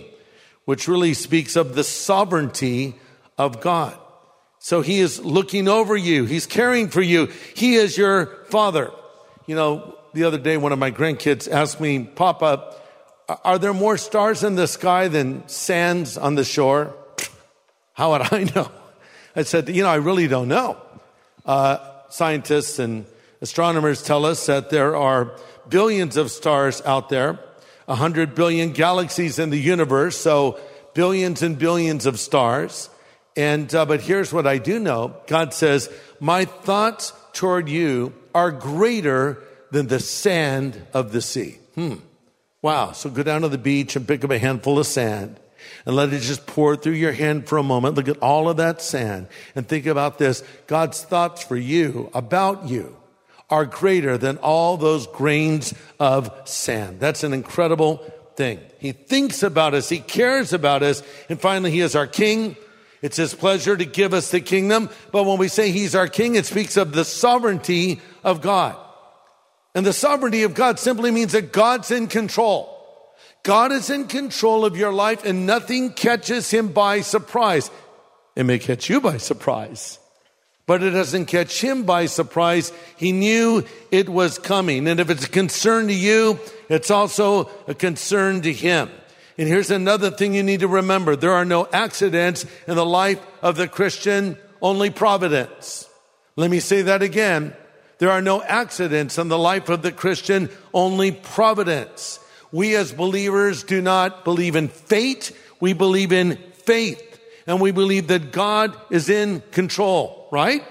which 0.63 0.87
really 0.87 1.13
speaks 1.13 1.57
of 1.57 1.75
the 1.75 1.83
sovereignty 1.83 2.95
of 3.37 3.59
God. 3.59 3.97
So 4.59 4.81
he 4.81 4.99
is 4.99 5.19
looking 5.19 5.67
over 5.67 5.97
you. 5.97 6.23
He's 6.23 6.45
caring 6.45 6.87
for 6.87 7.01
you. 7.01 7.27
He 7.53 7.75
is 7.75 7.97
your 7.97 8.27
father. 8.45 8.91
You 9.45 9.55
know, 9.55 9.97
the 10.13 10.23
other 10.23 10.37
day, 10.37 10.55
one 10.55 10.71
of 10.71 10.79
my 10.79 10.91
grandkids 10.91 11.51
asked 11.51 11.81
me, 11.81 11.99
Papa, 11.99 12.73
are 13.43 13.59
there 13.59 13.73
more 13.73 13.97
stars 13.97 14.41
in 14.41 14.55
the 14.55 14.67
sky 14.67 15.09
than 15.09 15.45
sands 15.49 16.17
on 16.17 16.35
the 16.35 16.45
shore? 16.45 16.95
How 17.91 18.11
would 18.11 18.33
I 18.33 18.43
know? 18.55 18.71
I 19.35 19.43
said, 19.43 19.69
you 19.69 19.83
know, 19.83 19.89
I 19.89 19.95
really 19.95 20.27
don't 20.27 20.47
know. 20.47 20.77
Uh, 21.45 21.77
scientists 22.09 22.79
and 22.79 23.05
astronomers 23.41 24.03
tell 24.03 24.25
us 24.25 24.45
that 24.45 24.69
there 24.69 24.95
are 24.95 25.31
billions 25.67 26.17
of 26.17 26.29
stars 26.29 26.81
out 26.85 27.09
there, 27.09 27.39
100 27.85 28.35
billion 28.35 28.71
galaxies 28.71 29.39
in 29.39 29.49
the 29.49 29.59
universe, 29.59 30.17
so 30.17 30.59
billions 30.93 31.41
and 31.41 31.57
billions 31.57 32.05
of 32.05 32.19
stars. 32.19 32.89
And, 33.35 33.73
uh, 33.73 33.85
but 33.85 34.01
here's 34.01 34.31
what 34.31 34.45
I 34.45 34.59
do 34.59 34.77
know. 34.77 35.15
God 35.25 35.53
says, 35.53 35.89
my 36.19 36.45
thoughts 36.45 37.13
toward 37.33 37.67
you 37.67 38.13
are 38.35 38.51
greater 38.51 39.41
than 39.71 39.87
the 39.87 39.99
sand 39.99 40.79
of 40.93 41.11
the 41.11 41.21
sea. 41.21 41.57
Hmm. 41.73 41.95
Wow. 42.61 42.91
So 42.91 43.09
go 43.09 43.23
down 43.23 43.41
to 43.41 43.49
the 43.49 43.57
beach 43.57 43.95
and 43.95 44.07
pick 44.07 44.23
up 44.23 44.29
a 44.29 44.37
handful 44.37 44.77
of 44.77 44.85
sand 44.85 45.39
and 45.85 45.95
let 45.95 46.13
it 46.13 46.21
just 46.21 46.45
pour 46.45 46.75
through 46.75 46.93
your 46.93 47.11
hand 47.11 47.47
for 47.47 47.57
a 47.57 47.63
moment. 47.63 47.95
Look 47.95 48.07
at 48.07 48.19
all 48.19 48.49
of 48.49 48.57
that 48.57 48.81
sand 48.81 49.27
and 49.55 49.67
think 49.67 49.85
about 49.85 50.17
this. 50.17 50.43
God's 50.67 51.03
thoughts 51.03 51.43
for 51.43 51.57
you, 51.57 52.09
about 52.13 52.67
you, 52.67 52.97
are 53.49 53.65
greater 53.65 54.17
than 54.17 54.37
all 54.37 54.77
those 54.77 55.07
grains 55.07 55.73
of 55.99 56.31
sand. 56.45 56.99
That's 56.99 57.23
an 57.23 57.33
incredible 57.33 57.97
thing. 58.35 58.59
He 58.79 58.93
thinks 58.93 59.43
about 59.43 59.73
us. 59.73 59.89
He 59.89 59.99
cares 59.99 60.53
about 60.53 60.83
us. 60.83 61.03
And 61.29 61.39
finally, 61.39 61.71
He 61.71 61.81
is 61.81 61.95
our 61.95 62.07
King. 62.07 62.55
It's 63.01 63.17
His 63.17 63.35
pleasure 63.35 63.77
to 63.77 63.85
give 63.85 64.13
us 64.13 64.31
the 64.31 64.41
kingdom. 64.41 64.89
But 65.11 65.25
when 65.25 65.37
we 65.37 65.49
say 65.49 65.71
He's 65.71 65.93
our 65.93 66.07
King, 66.07 66.35
it 66.35 66.45
speaks 66.45 66.77
of 66.77 66.93
the 66.93 67.05
sovereignty 67.05 68.01
of 68.23 68.41
God. 68.41 68.75
And 69.75 69.85
the 69.85 69.93
sovereignty 69.93 70.43
of 70.43 70.53
God 70.53 70.79
simply 70.79 71.11
means 71.11 71.33
that 71.33 71.51
God's 71.51 71.91
in 71.91 72.07
control. 72.07 72.72
God 73.43 73.73
is 73.73 73.89
in 73.89 74.07
control 74.07 74.63
of 74.63 74.77
your 74.77 74.93
life 74.93 75.25
and 75.25 75.45
nothing 75.45 75.91
catches 75.91 76.49
him 76.49 76.69
by 76.69 77.01
surprise. 77.01 77.69
It 78.35 78.45
may 78.45 78.57
catch 78.57 78.89
you 78.89 79.01
by 79.01 79.17
surprise, 79.17 79.99
but 80.65 80.81
it 80.81 80.91
doesn't 80.91 81.25
catch 81.25 81.61
him 81.61 81.83
by 81.83 82.05
surprise. 82.05 82.71
He 82.95 83.11
knew 83.11 83.65
it 83.91 84.07
was 84.07 84.39
coming. 84.39 84.87
And 84.87 85.01
if 85.01 85.09
it's 85.09 85.25
a 85.25 85.29
concern 85.29 85.87
to 85.87 85.93
you, 85.93 86.39
it's 86.69 86.89
also 86.89 87.49
a 87.67 87.75
concern 87.75 88.41
to 88.43 88.53
him. 88.53 88.89
And 89.37 89.47
here's 89.47 89.71
another 89.71 90.09
thing 90.09 90.33
you 90.33 90.43
need 90.43 90.61
to 90.61 90.67
remember. 90.67 91.15
There 91.17 91.33
are 91.33 91.45
no 91.45 91.67
accidents 91.73 92.45
in 92.65 92.75
the 92.75 92.85
life 92.85 93.19
of 93.41 93.57
the 93.57 93.67
Christian, 93.67 94.37
only 94.61 94.89
providence. 94.89 95.89
Let 96.37 96.49
me 96.49 96.61
say 96.61 96.83
that 96.83 97.01
again. 97.01 97.53
There 97.97 98.11
are 98.11 98.21
no 98.21 98.41
accidents 98.41 99.17
in 99.17 99.27
the 99.27 99.37
life 99.37 99.69
of 99.69 99.81
the 99.81 99.91
Christian, 99.91 100.49
only 100.73 101.11
providence. 101.11 102.19
We 102.53 102.75
as 102.75 102.93
believers 102.93 103.63
do 103.63 103.81
not 103.81 104.23
believe 104.23 104.55
in 104.55 104.67
fate. 104.69 105.31
We 105.59 105.73
believe 105.73 106.11
in 106.13 106.37
faith. 106.53 107.01
And 107.47 107.59
we 107.59 107.71
believe 107.71 108.07
that 108.07 108.31
God 108.31 108.77
is 108.91 109.09
in 109.09 109.41
control, 109.51 110.29
right? 110.31 110.63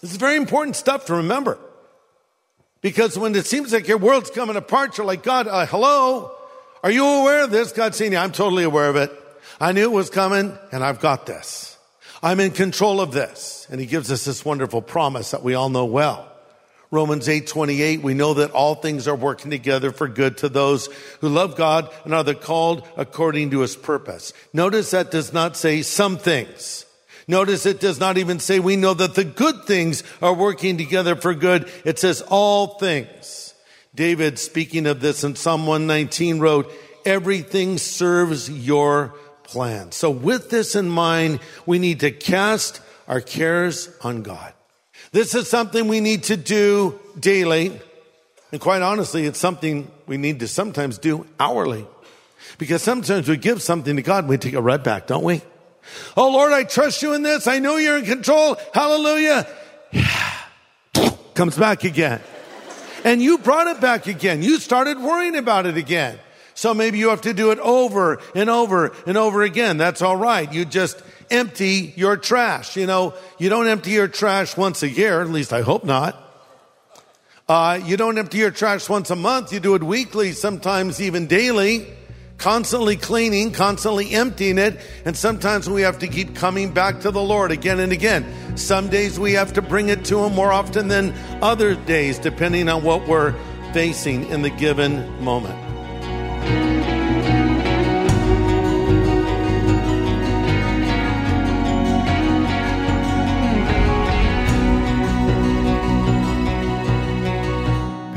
This 0.00 0.12
is 0.12 0.16
very 0.16 0.36
important 0.36 0.76
stuff 0.76 1.06
to 1.06 1.16
remember. 1.16 1.58
Because 2.80 3.18
when 3.18 3.34
it 3.34 3.44
seems 3.44 3.72
like 3.72 3.88
your 3.88 3.98
world's 3.98 4.30
coming 4.30 4.56
apart, 4.56 4.96
you're 4.96 5.06
like, 5.06 5.24
God, 5.24 5.48
uh, 5.48 5.66
hello? 5.66 6.32
Are 6.84 6.90
you 6.90 7.06
aware 7.06 7.44
of 7.44 7.50
this? 7.50 7.72
God's 7.72 7.96
saying, 7.96 8.16
I'm 8.16 8.32
totally 8.32 8.64
aware 8.64 8.88
of 8.88 8.96
it. 8.96 9.12
I 9.60 9.72
knew 9.72 9.82
it 9.82 9.92
was 9.92 10.10
coming 10.10 10.56
and 10.70 10.84
I've 10.84 11.00
got 11.00 11.26
this. 11.26 11.76
I'm 12.22 12.38
in 12.38 12.52
control 12.52 13.00
of 13.00 13.12
this. 13.12 13.66
And 13.68 13.80
he 13.80 13.86
gives 13.86 14.12
us 14.12 14.24
this 14.24 14.44
wonderful 14.44 14.80
promise 14.80 15.32
that 15.32 15.42
we 15.42 15.54
all 15.54 15.68
know 15.68 15.84
well. 15.84 16.31
Romans 16.92 17.26
8, 17.26 17.46
28, 17.46 18.02
we 18.02 18.12
know 18.12 18.34
that 18.34 18.50
all 18.50 18.74
things 18.74 19.08
are 19.08 19.16
working 19.16 19.50
together 19.50 19.92
for 19.92 20.06
good 20.06 20.36
to 20.36 20.50
those 20.50 20.90
who 21.22 21.30
love 21.30 21.56
God 21.56 21.90
and 22.04 22.14
are 22.14 22.22
the 22.22 22.34
called 22.34 22.86
according 22.98 23.50
to 23.52 23.60
his 23.60 23.76
purpose. 23.76 24.34
Notice 24.52 24.90
that 24.90 25.10
does 25.10 25.32
not 25.32 25.56
say 25.56 25.80
some 25.80 26.18
things. 26.18 26.84
Notice 27.26 27.64
it 27.64 27.80
does 27.80 27.98
not 27.98 28.18
even 28.18 28.38
say 28.38 28.58
we 28.58 28.76
know 28.76 28.92
that 28.92 29.14
the 29.14 29.24
good 29.24 29.64
things 29.64 30.04
are 30.20 30.34
working 30.34 30.76
together 30.76 31.16
for 31.16 31.34
good. 31.34 31.72
It 31.86 31.98
says 31.98 32.20
all 32.28 32.78
things. 32.78 33.54
David, 33.94 34.38
speaking 34.38 34.86
of 34.86 35.00
this 35.00 35.24
in 35.24 35.34
Psalm 35.34 35.66
119 35.66 36.40
wrote, 36.40 36.70
everything 37.06 37.78
serves 37.78 38.50
your 38.50 39.14
plan. 39.44 39.92
So 39.92 40.10
with 40.10 40.50
this 40.50 40.74
in 40.74 40.90
mind, 40.90 41.40
we 41.64 41.78
need 41.78 42.00
to 42.00 42.10
cast 42.10 42.82
our 43.08 43.22
cares 43.22 43.88
on 44.02 44.20
God. 44.22 44.52
This 45.12 45.34
is 45.34 45.48
something 45.48 45.88
we 45.88 46.00
need 46.00 46.24
to 46.24 46.36
do 46.36 46.98
daily. 47.20 47.78
And 48.50 48.60
quite 48.60 48.82
honestly, 48.82 49.26
it's 49.26 49.38
something 49.38 49.90
we 50.06 50.16
need 50.16 50.40
to 50.40 50.48
sometimes 50.48 50.98
do 50.98 51.26
hourly. 51.38 51.86
Because 52.58 52.82
sometimes 52.82 53.28
we 53.28 53.36
give 53.36 53.62
something 53.62 53.96
to 53.96 54.02
God 54.02 54.24
and 54.24 54.28
we 54.28 54.38
take 54.38 54.54
it 54.54 54.60
right 54.60 54.82
back, 54.82 55.06
don't 55.06 55.24
we? 55.24 55.42
Oh 56.16 56.30
Lord, 56.30 56.52
I 56.52 56.64
trust 56.64 57.02
you 57.02 57.12
in 57.12 57.22
this. 57.22 57.46
I 57.46 57.58
know 57.58 57.76
you're 57.76 57.98
in 57.98 58.04
control. 58.04 58.56
Hallelujah. 58.72 59.46
Comes 61.34 61.56
back 61.56 61.84
again. 61.84 62.20
And 63.04 63.20
you 63.20 63.38
brought 63.38 63.66
it 63.66 63.80
back 63.80 64.06
again. 64.06 64.42
You 64.42 64.58
started 64.58 64.98
worrying 64.98 65.36
about 65.36 65.66
it 65.66 65.76
again. 65.76 66.18
So 66.54 66.74
maybe 66.74 66.98
you 66.98 67.08
have 67.08 67.22
to 67.22 67.34
do 67.34 67.50
it 67.50 67.58
over 67.58 68.20
and 68.34 68.48
over 68.48 68.92
and 69.06 69.16
over 69.16 69.42
again. 69.42 69.76
That's 69.76 70.02
all 70.02 70.16
right. 70.16 70.50
You 70.52 70.64
just 70.64 71.02
empty 71.32 71.92
your 71.96 72.16
trash. 72.16 72.76
You 72.76 72.86
know, 72.86 73.14
you 73.38 73.48
don't 73.48 73.66
empty 73.66 73.90
your 73.90 74.08
trash 74.08 74.56
once 74.56 74.82
a 74.82 74.88
year, 74.88 75.20
at 75.20 75.30
least 75.30 75.52
I 75.52 75.62
hope 75.62 75.84
not. 75.84 76.18
Uh, 77.48 77.80
you 77.84 77.96
don't 77.96 78.16
empty 78.18 78.38
your 78.38 78.50
trash 78.50 78.88
once 78.88 79.10
a 79.10 79.16
month. 79.16 79.52
You 79.52 79.60
do 79.60 79.74
it 79.74 79.82
weekly, 79.82 80.32
sometimes 80.32 81.00
even 81.00 81.26
daily 81.26 81.86
constantly 82.42 82.96
cleaning, 82.96 83.52
constantly 83.52 84.10
emptying 84.10 84.58
it. 84.58 84.78
And 85.04 85.16
sometimes 85.16 85.70
we 85.70 85.82
have 85.82 86.00
to 86.00 86.08
keep 86.08 86.34
coming 86.34 86.72
back 86.72 87.00
to 87.00 87.12
the 87.12 87.22
Lord 87.22 87.52
again 87.52 87.78
and 87.78 87.92
again. 87.92 88.26
Some 88.56 88.88
days 88.88 89.18
we 89.18 89.32
have 89.34 89.52
to 89.54 89.62
bring 89.62 89.88
it 89.88 90.04
to 90.06 90.18
Him 90.24 90.34
more 90.34 90.52
often 90.52 90.88
than 90.88 91.14
other 91.40 91.76
days, 91.76 92.18
depending 92.18 92.68
on 92.68 92.82
what 92.82 93.06
we're 93.06 93.32
facing 93.72 94.28
in 94.28 94.42
the 94.42 94.50
given 94.50 95.22
moment. 95.22 95.71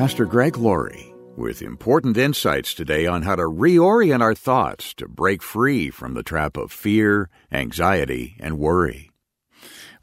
Pastor 0.06 0.26
Greg 0.26 0.56
Laurie 0.56 1.16
with 1.36 1.64
important 1.64 2.16
insights 2.16 2.76
today 2.76 3.08
on 3.08 3.24
how 3.24 3.36
to 3.36 3.42
reorient 3.42 4.22
our 4.22 4.36
thoughts 4.36 4.94
to 4.94 5.08
break 5.08 5.42
free 5.42 5.90
from 5.90 6.14
the 6.14 6.22
trap 6.22 6.58
of 6.58 6.72
fear, 6.72 7.28
anxiety, 7.52 8.38
and 8.40 8.60
worry. 8.60 9.10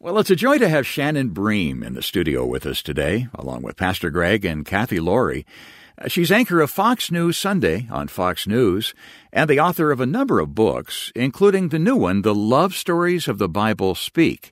Well, 0.01 0.19
it's 0.19 0.29
a 0.29 0.35
joy 0.35 0.59
to 0.59 0.69
have 0.69 0.89
Shannon 0.89 1.29
Bream 1.29 1.85
in 1.85 1.95
the 1.95 2.03
studio 2.03 2.45
with 2.45 2.67
us 2.67 2.83
today, 2.83 3.29
along 3.33 3.63
with 3.63 3.77
Pastor 3.77 4.11
Greg 4.11 4.45
and 4.45 4.67
Kathy 4.67 4.99
Laurie. 4.99 5.47
Uh, 5.97 6.09
She's 6.09 6.33
anchor 6.33 6.61
of 6.61 6.73
Fox 6.73 7.13
News 7.13 7.37
Sunday 7.37 7.87
on 7.89 8.09
Fox 8.09 8.45
News 8.45 8.95
and 9.33 9.49
the 9.49 9.61
author 9.61 9.93
of 9.93 10.01
a 10.01 10.05
number 10.05 10.41
of 10.41 10.53
books, 10.53 11.13
including 11.15 11.69
the 11.69 11.79
new 11.79 11.95
one, 11.95 12.23
The 12.23 12.35
Love 12.35 12.75
Stories 12.75 13.29
of 13.29 13.39
the 13.39 13.49
Bible 13.49 13.95
Speak. 13.95 14.51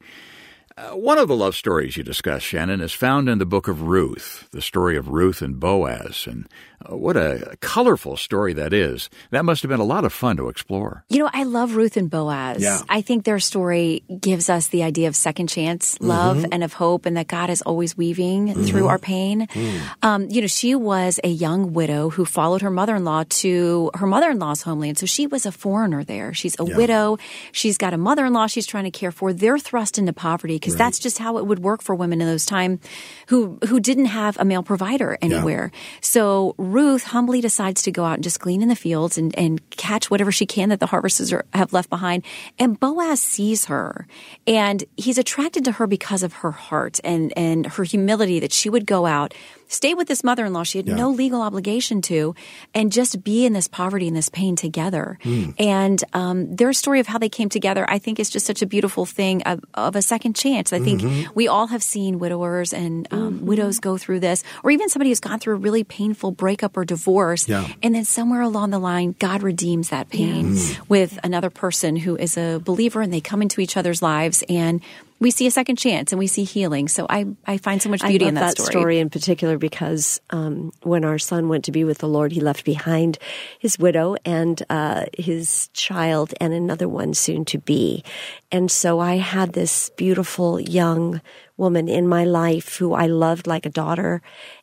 Uh, 0.80 0.96
one 0.96 1.18
of 1.18 1.28
the 1.28 1.36
love 1.36 1.54
stories 1.54 1.98
you 1.98 2.02
discuss, 2.02 2.40
Shannon, 2.40 2.80
is 2.80 2.94
found 2.94 3.28
in 3.28 3.36
the 3.36 3.44
book 3.44 3.68
of 3.68 3.82
Ruth, 3.82 4.48
the 4.50 4.62
story 4.62 4.96
of 4.96 5.08
Ruth 5.08 5.42
and 5.42 5.60
Boaz. 5.60 6.26
And 6.26 6.48
Uh, 6.80 6.96
what 6.96 7.16
a 7.16 7.56
colorful 7.60 8.16
story 8.16 8.52
that 8.54 8.72
is. 8.72 9.10
That 9.30 9.44
must 9.44 9.62
have 9.62 9.68
been 9.68 9.80
a 9.80 9.84
lot 9.84 10.04
of 10.04 10.12
fun 10.12 10.36
to 10.38 10.48
explore. 10.48 11.04
You 11.08 11.18
know, 11.18 11.30
I 11.32 11.44
love 11.44 11.76
Ruth 11.76 11.96
and 11.96 12.08
Boaz. 12.08 12.62
Yeah. 12.62 12.80
I 12.88 13.02
think 13.02 13.24
their 13.24 13.38
story 13.38 14.02
gives 14.20 14.48
us 14.48 14.68
the 14.68 14.82
idea 14.82 15.08
of 15.08 15.16
second 15.16 15.48
chance 15.48 16.00
love 16.00 16.38
mm-hmm. 16.38 16.52
and 16.52 16.64
of 16.64 16.72
hope, 16.72 17.06
and 17.06 17.16
that 17.16 17.28
God 17.28 17.50
is 17.50 17.62
always 17.62 17.96
weaving 17.96 18.48
mm-hmm. 18.48 18.64
through 18.64 18.86
our 18.88 18.98
pain. 18.98 19.46
Mm. 19.46 19.80
Um, 20.02 20.28
you 20.30 20.40
know, 20.40 20.46
she 20.46 20.74
was 20.74 21.20
a 21.22 21.28
young 21.28 21.72
widow 21.72 22.10
who 22.10 22.24
followed 22.24 22.62
her 22.62 22.70
mother 22.70 22.96
in 22.96 23.04
law 23.04 23.24
to 23.28 23.90
her 23.94 24.06
mother 24.06 24.30
in 24.30 24.38
law's 24.38 24.62
homeland. 24.62 24.98
So 24.98 25.06
she 25.06 25.26
was 25.26 25.46
a 25.46 25.52
foreigner 25.52 26.04
there. 26.04 26.32
She's 26.32 26.56
a 26.58 26.64
widow. 26.64 27.18
She's 27.52 27.76
got 27.76 27.92
a 27.92 27.98
mother 27.98 28.24
in 28.24 28.32
law 28.32 28.46
she's 28.46 28.66
trying 28.66 28.84
to 28.84 28.90
care 28.90 29.12
for. 29.12 29.32
They're 29.32 29.58
thrust 29.58 29.98
into 29.98 30.12
poverty 30.12 30.56
because 30.56 30.76
that's 30.76 30.98
just 30.98 31.18
how 31.18 31.38
it 31.38 31.46
would 31.46 31.58
work 31.58 31.82
for 31.82 31.94
women 31.94 32.20
in 32.20 32.26
those 32.26 32.46
time 32.46 32.80
who 33.28 33.58
who 33.68 33.80
didn't 33.80 34.06
have 34.06 34.38
a 34.38 34.44
male 34.44 34.62
provider 34.62 35.18
anywhere. 35.20 35.70
So 36.00 36.54
Ruth 36.70 37.02
humbly 37.02 37.40
decides 37.40 37.82
to 37.82 37.90
go 37.90 38.04
out 38.04 38.14
and 38.14 38.22
just 38.22 38.38
glean 38.38 38.62
in 38.62 38.68
the 38.68 38.76
fields 38.76 39.18
and, 39.18 39.36
and 39.36 39.68
catch 39.70 40.10
whatever 40.10 40.30
she 40.30 40.46
can 40.46 40.68
that 40.68 40.78
the 40.78 40.86
harvesters 40.86 41.32
are, 41.32 41.44
have 41.52 41.72
left 41.72 41.90
behind. 41.90 42.24
And 42.58 42.78
Boaz 42.78 43.20
sees 43.20 43.64
her 43.64 44.06
and 44.46 44.84
he's 44.96 45.18
attracted 45.18 45.64
to 45.64 45.72
her 45.72 45.86
because 45.86 46.22
of 46.22 46.32
her 46.34 46.52
heart 46.52 47.00
and, 47.02 47.32
and 47.36 47.66
her 47.66 47.82
humility 47.82 48.38
that 48.40 48.52
she 48.52 48.70
would 48.70 48.86
go 48.86 49.04
out, 49.04 49.34
stay 49.70 49.94
with 49.94 50.08
this 50.08 50.22
mother-in-law 50.22 50.64
she 50.64 50.78
had 50.78 50.86
no 50.86 51.08
legal 51.10 51.40
obligation 51.40 52.02
to, 52.02 52.34
and 52.74 52.90
just 52.90 53.22
be 53.22 53.46
in 53.46 53.52
this 53.54 53.68
poverty 53.68 54.08
and 54.08 54.16
this 54.16 54.28
pain 54.28 54.56
together. 54.56 55.16
And 55.58 56.02
um, 56.12 56.56
their 56.56 56.72
story 56.74 56.98
of 56.98 57.06
how 57.06 57.18
they 57.18 57.28
came 57.30 57.48
together, 57.48 57.86
I 57.88 57.98
think, 57.98 58.18
is 58.18 58.28
just 58.28 58.44
such 58.46 58.62
a 58.62 58.66
beautiful 58.66 59.06
thing 59.06 59.42
of, 59.44 59.62
of 59.74 59.94
a 59.94 60.02
second 60.02 60.34
chance. 60.34 60.72
I 60.72 60.80
think 60.80 61.00
we 61.34 61.46
all 61.46 61.68
have 61.68 61.82
seen 61.82 62.18
widowers 62.18 62.72
and 62.74 63.06
um, 63.12 63.46
widows 63.46 63.78
go 63.78 63.96
through 63.96 64.20
this, 64.20 64.42
or 64.64 64.70
even 64.72 64.88
somebody 64.90 65.10
who's 65.10 65.20
gone 65.20 65.38
through 65.38 65.54
a 65.54 65.62
really 65.62 65.84
painful 65.84 66.32
breakup 66.32 66.76
or 66.76 66.84
divorce, 66.84 67.48
Yeah. 67.48 67.66
and 67.82 67.94
then 67.94 68.04
somewhere 68.04 68.42
along 68.42 68.70
the 68.70 68.78
line, 68.80 69.14
God 69.18 69.42
redeems 69.42 69.90
that 69.90 70.10
pain 70.10 70.58
with 70.88 71.18
another 71.22 71.48
person 71.50 71.94
who 71.94 72.16
is 72.16 72.36
a 72.36 72.58
believer, 72.58 73.00
and 73.02 73.12
they 73.12 73.20
come 73.20 73.40
into 73.40 73.60
each 73.60 73.76
other's 73.76 74.02
lives 74.02 74.42
and. 74.48 74.82
We 75.20 75.30
see 75.30 75.46
a 75.46 75.50
second 75.50 75.76
chance 75.76 76.12
and 76.12 76.18
we 76.18 76.26
see 76.26 76.44
healing. 76.44 76.88
So 76.88 77.06
I, 77.08 77.26
I 77.46 77.58
find 77.58 77.82
so 77.82 77.90
much 77.90 78.00
beauty 78.00 78.24
I 78.24 78.28
love 78.28 78.28
in 78.28 78.34
that, 78.36 78.58
story. 78.58 78.98
in 78.98 79.10
particular 79.10 79.58
because 79.58 80.18
um, 80.30 80.72
when 80.82 81.04
our 81.04 81.18
son 81.18 81.48
went 81.48 81.66
to 81.66 81.72
be 81.72 81.84
with 81.84 81.98
the 81.98 82.08
Lord, 82.08 82.32
he 82.32 82.40
left 82.40 82.64
behind 82.64 83.18
his 83.58 83.78
widow 83.78 84.16
and 84.24 84.62
uh, 84.70 85.04
his 85.16 85.68
child 85.74 86.32
and 86.40 86.54
another 86.54 86.88
one 86.88 87.12
soon 87.12 87.44
to 87.46 87.58
be. 87.58 88.02
And 88.50 88.70
so 88.70 88.98
I 88.98 89.16
had 89.16 89.52
this 89.52 89.90
beautiful 89.90 90.58
young 90.58 91.20
woman 91.58 91.88
in 91.88 92.08
my 92.08 92.24
life 92.24 92.76
who 92.76 92.94
I 92.94 93.06
loved 93.06 93.46
like 93.46 93.66
a 93.66 93.70
daughter. 93.70 94.22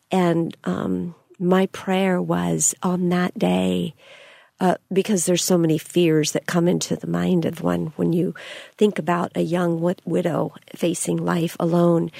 And 0.10 0.58
um, 0.64 1.14
my 1.40 1.68
prayer 1.68 2.22
was 2.22 2.74
on 2.82 3.10
that 3.10 3.38
day, 3.38 3.94
uh, 4.60 4.76
because 4.92 5.26
there's 5.26 5.44
so 5.44 5.58
many 5.58 5.78
fears 5.78 6.32
that 6.32 6.48
come 6.48 6.68
into 6.68 6.96
the 6.96 7.08
mind 7.08 7.46
of 7.46 7.62
one 7.62 7.88
when 7.96 8.14
you 8.14 8.34
think 8.78 8.98
about 8.98 9.32
a 9.36 9.42
young 9.42 9.82
wid- 9.82 10.02
widow 10.06 10.54
facing 10.76 11.18
life 11.18 11.56
alone. 11.60 12.12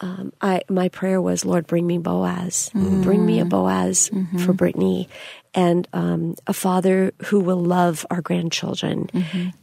Um, 0.00 0.32
I 0.40 0.62
my 0.68 0.88
prayer 0.88 1.20
was, 1.20 1.44
Lord, 1.44 1.66
bring 1.66 1.86
me 1.86 1.98
Boaz, 1.98 2.70
bring 2.74 3.24
me 3.24 3.38
a 3.40 3.44
Boaz 3.44 4.10
for 4.44 4.52
Brittany, 4.52 5.08
and 5.54 5.86
um, 5.92 6.34
a 6.46 6.52
father 6.52 7.12
who 7.26 7.40
will 7.40 7.62
love 7.62 8.06
our 8.10 8.22
grandchildren, 8.22 9.08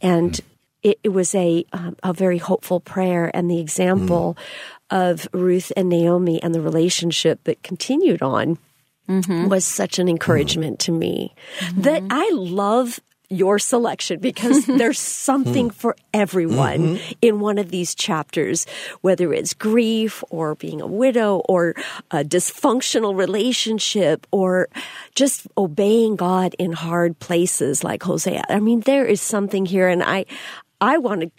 and. 0.00 0.40
It, 0.84 0.98
it 1.04 1.10
was 1.10 1.32
a 1.36 1.64
um, 1.72 1.94
a 2.02 2.12
very 2.12 2.38
hopeful 2.38 2.80
prayer, 2.80 3.30
and 3.32 3.48
the 3.48 3.60
example 3.60 4.36
of 4.90 5.28
Ruth 5.32 5.70
and 5.76 5.88
Naomi 5.88 6.42
and 6.42 6.52
the 6.52 6.60
relationship 6.60 7.44
that 7.44 7.62
continued 7.62 8.20
on 8.20 8.58
Mm-hmm. 9.08 9.48
was 9.48 9.64
such 9.64 9.98
an 9.98 10.08
encouragement 10.08 10.78
to 10.80 10.92
me 10.92 11.34
that 11.74 12.02
mm-hmm. 12.02 12.12
I 12.12 12.30
love 12.34 13.00
your 13.32 13.58
selection 13.58 14.20
because 14.20 14.66
there's 14.66 14.98
something 14.98 15.68
mm-hmm. 15.68 15.76
for 15.76 15.96
everyone 16.12 17.00
in 17.22 17.40
one 17.40 17.58
of 17.58 17.70
these 17.70 17.94
chapters, 17.94 18.66
whether 19.00 19.32
it's 19.32 19.54
grief 19.54 20.22
or 20.30 20.54
being 20.54 20.80
a 20.80 20.86
widow 20.86 21.38
or 21.48 21.74
a 22.10 22.22
dysfunctional 22.22 23.16
relationship 23.16 24.26
or 24.30 24.68
just 25.14 25.46
obeying 25.56 26.16
God 26.16 26.54
in 26.58 26.72
hard 26.72 27.18
places 27.18 27.82
like 27.82 28.02
Hosea. 28.02 28.44
I 28.48 28.60
mean, 28.60 28.80
there 28.80 29.06
is 29.06 29.20
something 29.20 29.66
here 29.66 29.88
and 29.88 30.02
I, 30.02 30.26
I 30.80 30.98
want 30.98 31.22
to 31.22 31.30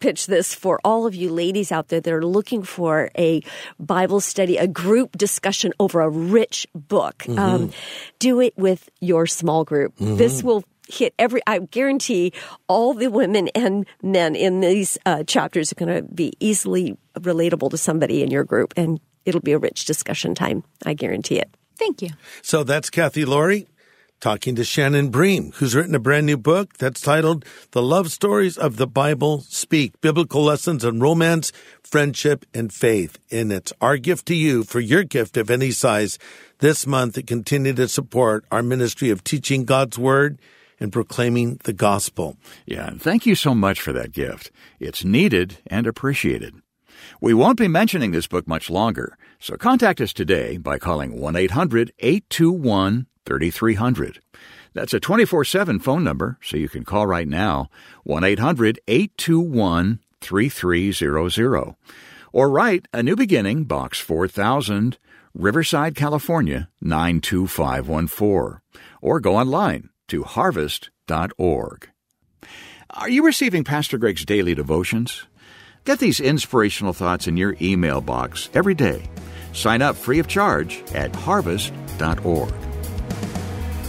pitch 0.00 0.26
this 0.26 0.54
for 0.54 0.80
all 0.84 1.06
of 1.06 1.14
you 1.14 1.30
ladies 1.30 1.72
out 1.72 1.88
there 1.88 2.00
that 2.00 2.12
are 2.12 2.24
looking 2.24 2.62
for 2.62 3.10
a 3.16 3.42
Bible 3.78 4.20
study, 4.20 4.56
a 4.56 4.66
group 4.66 5.16
discussion 5.16 5.72
over 5.78 6.00
a 6.00 6.08
rich 6.08 6.66
book. 6.74 7.28
Um, 7.28 7.72
do 8.18 8.40
it 8.40 8.56
with 8.56 8.88
your 9.00 9.26
small 9.26 9.64
group. 9.64 9.94
This 9.98 10.42
will 10.42 10.64
hit 10.88 11.14
every, 11.18 11.40
I 11.46 11.58
guarantee 11.58 12.32
all 12.66 12.94
the 12.94 13.08
women 13.08 13.48
and 13.48 13.86
men 14.02 14.34
in 14.34 14.60
these 14.60 14.98
uh, 15.04 15.22
chapters 15.24 15.72
are 15.72 15.74
going 15.74 15.94
to 15.94 16.02
be 16.02 16.32
easily 16.40 16.96
relatable 17.14 17.70
to 17.70 17.78
somebody 17.78 18.22
in 18.22 18.30
your 18.30 18.44
group 18.44 18.72
and 18.76 19.00
it'll 19.24 19.40
be 19.40 19.52
a 19.52 19.58
rich 19.58 19.84
discussion 19.84 20.34
time. 20.34 20.64
I 20.86 20.94
guarantee 20.94 21.38
it. 21.38 21.50
Thank 21.76 22.02
you. 22.02 22.10
So 22.42 22.64
that's 22.64 22.90
Kathy 22.90 23.24
Laurie 23.24 23.68
talking 24.20 24.56
to 24.56 24.64
Shannon 24.64 25.10
Bream, 25.10 25.52
who's 25.56 25.74
written 25.74 25.94
a 25.94 26.00
brand 26.00 26.26
new 26.26 26.36
book 26.36 26.76
that's 26.78 27.00
titled 27.00 27.44
The 27.70 27.82
Love 27.82 28.10
Stories 28.10 28.58
of 28.58 28.76
the 28.76 28.86
Bible 28.86 29.40
Speak 29.42 30.00
Biblical 30.00 30.42
Lessons 30.42 30.84
on 30.84 31.00
Romance, 31.00 31.52
Friendship, 31.82 32.44
and 32.52 32.72
Faith. 32.72 33.18
And 33.30 33.52
it's 33.52 33.72
our 33.80 33.96
gift 33.96 34.26
to 34.26 34.34
you 34.34 34.64
for 34.64 34.80
your 34.80 35.04
gift 35.04 35.36
of 35.36 35.50
any 35.50 35.70
size 35.70 36.18
this 36.58 36.86
month 36.86 37.14
to 37.14 37.22
continue 37.22 37.72
to 37.74 37.86
support 37.86 38.44
our 38.50 38.62
ministry 38.62 39.10
of 39.10 39.22
teaching 39.22 39.64
God's 39.64 39.98
Word 39.98 40.40
and 40.80 40.92
proclaiming 40.92 41.60
the 41.64 41.72
gospel. 41.72 42.36
Yeah, 42.66 42.88
and 42.88 43.00
thank 43.00 43.26
you 43.26 43.34
so 43.34 43.54
much 43.54 43.80
for 43.80 43.92
that 43.92 44.12
gift. 44.12 44.50
It's 44.80 45.04
needed 45.04 45.58
and 45.66 45.86
appreciated. 45.86 46.54
We 47.20 47.34
won't 47.34 47.58
be 47.58 47.68
mentioning 47.68 48.10
this 48.10 48.26
book 48.26 48.48
much 48.48 48.68
longer, 48.68 49.16
so 49.38 49.56
contact 49.56 50.00
us 50.00 50.12
today 50.12 50.56
by 50.56 50.78
calling 50.78 51.20
1 51.20 51.36
800 51.36 51.92
821 52.00 53.06
3300. 53.28 54.20
That's 54.72 54.94
a 54.94 55.00
24 55.00 55.44
7 55.44 55.78
phone 55.80 56.02
number, 56.02 56.38
so 56.42 56.56
you 56.56 56.68
can 56.68 56.84
call 56.84 57.06
right 57.06 57.28
now 57.28 57.68
1 58.04 58.24
800 58.24 58.80
821 58.88 60.00
3300. 60.20 61.74
Or 62.32 62.50
write 62.50 62.86
A 62.92 63.02
New 63.02 63.16
Beginning, 63.16 63.64
Box 63.64 63.98
4000, 63.98 64.98
Riverside, 65.34 65.94
California 65.94 66.68
92514. 66.80 68.60
Or 69.00 69.20
go 69.20 69.36
online 69.36 69.90
to 70.08 70.24
harvest.org. 70.24 71.90
Are 72.90 73.10
you 73.10 73.24
receiving 73.24 73.64
Pastor 73.64 73.98
Greg's 73.98 74.24
daily 74.24 74.54
devotions? 74.54 75.26
Get 75.84 75.98
these 75.98 76.20
inspirational 76.20 76.92
thoughts 76.92 77.26
in 77.26 77.36
your 77.36 77.56
email 77.60 78.00
box 78.00 78.48
every 78.54 78.74
day. 78.74 79.08
Sign 79.52 79.82
up 79.82 79.96
free 79.96 80.18
of 80.18 80.28
charge 80.28 80.82
at 80.94 81.14
harvest.org. 81.14 82.67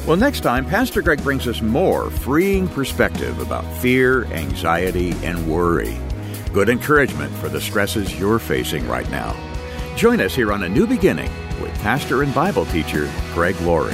Well, 0.09 0.17
next 0.17 0.39
time, 0.39 0.65
Pastor 0.65 1.03
Greg 1.03 1.21
brings 1.21 1.47
us 1.47 1.61
more 1.61 2.09
freeing 2.09 2.67
perspective 2.67 3.37
about 3.37 3.63
fear, 3.77 4.25
anxiety, 4.33 5.11
and 5.21 5.47
worry. 5.47 5.95
Good 6.51 6.67
encouragement 6.67 7.31
for 7.35 7.47
the 7.47 7.61
stresses 7.61 8.19
you're 8.19 8.39
facing 8.39 8.87
right 8.87 9.07
now. 9.11 9.35
Join 9.95 10.19
us 10.19 10.33
here 10.33 10.51
on 10.51 10.63
A 10.63 10.67
New 10.67 10.87
Beginning 10.87 11.29
with 11.61 11.71
pastor 11.81 12.23
and 12.23 12.33
Bible 12.33 12.65
teacher 12.65 13.07
Greg 13.35 13.55
Laurie. 13.61 13.93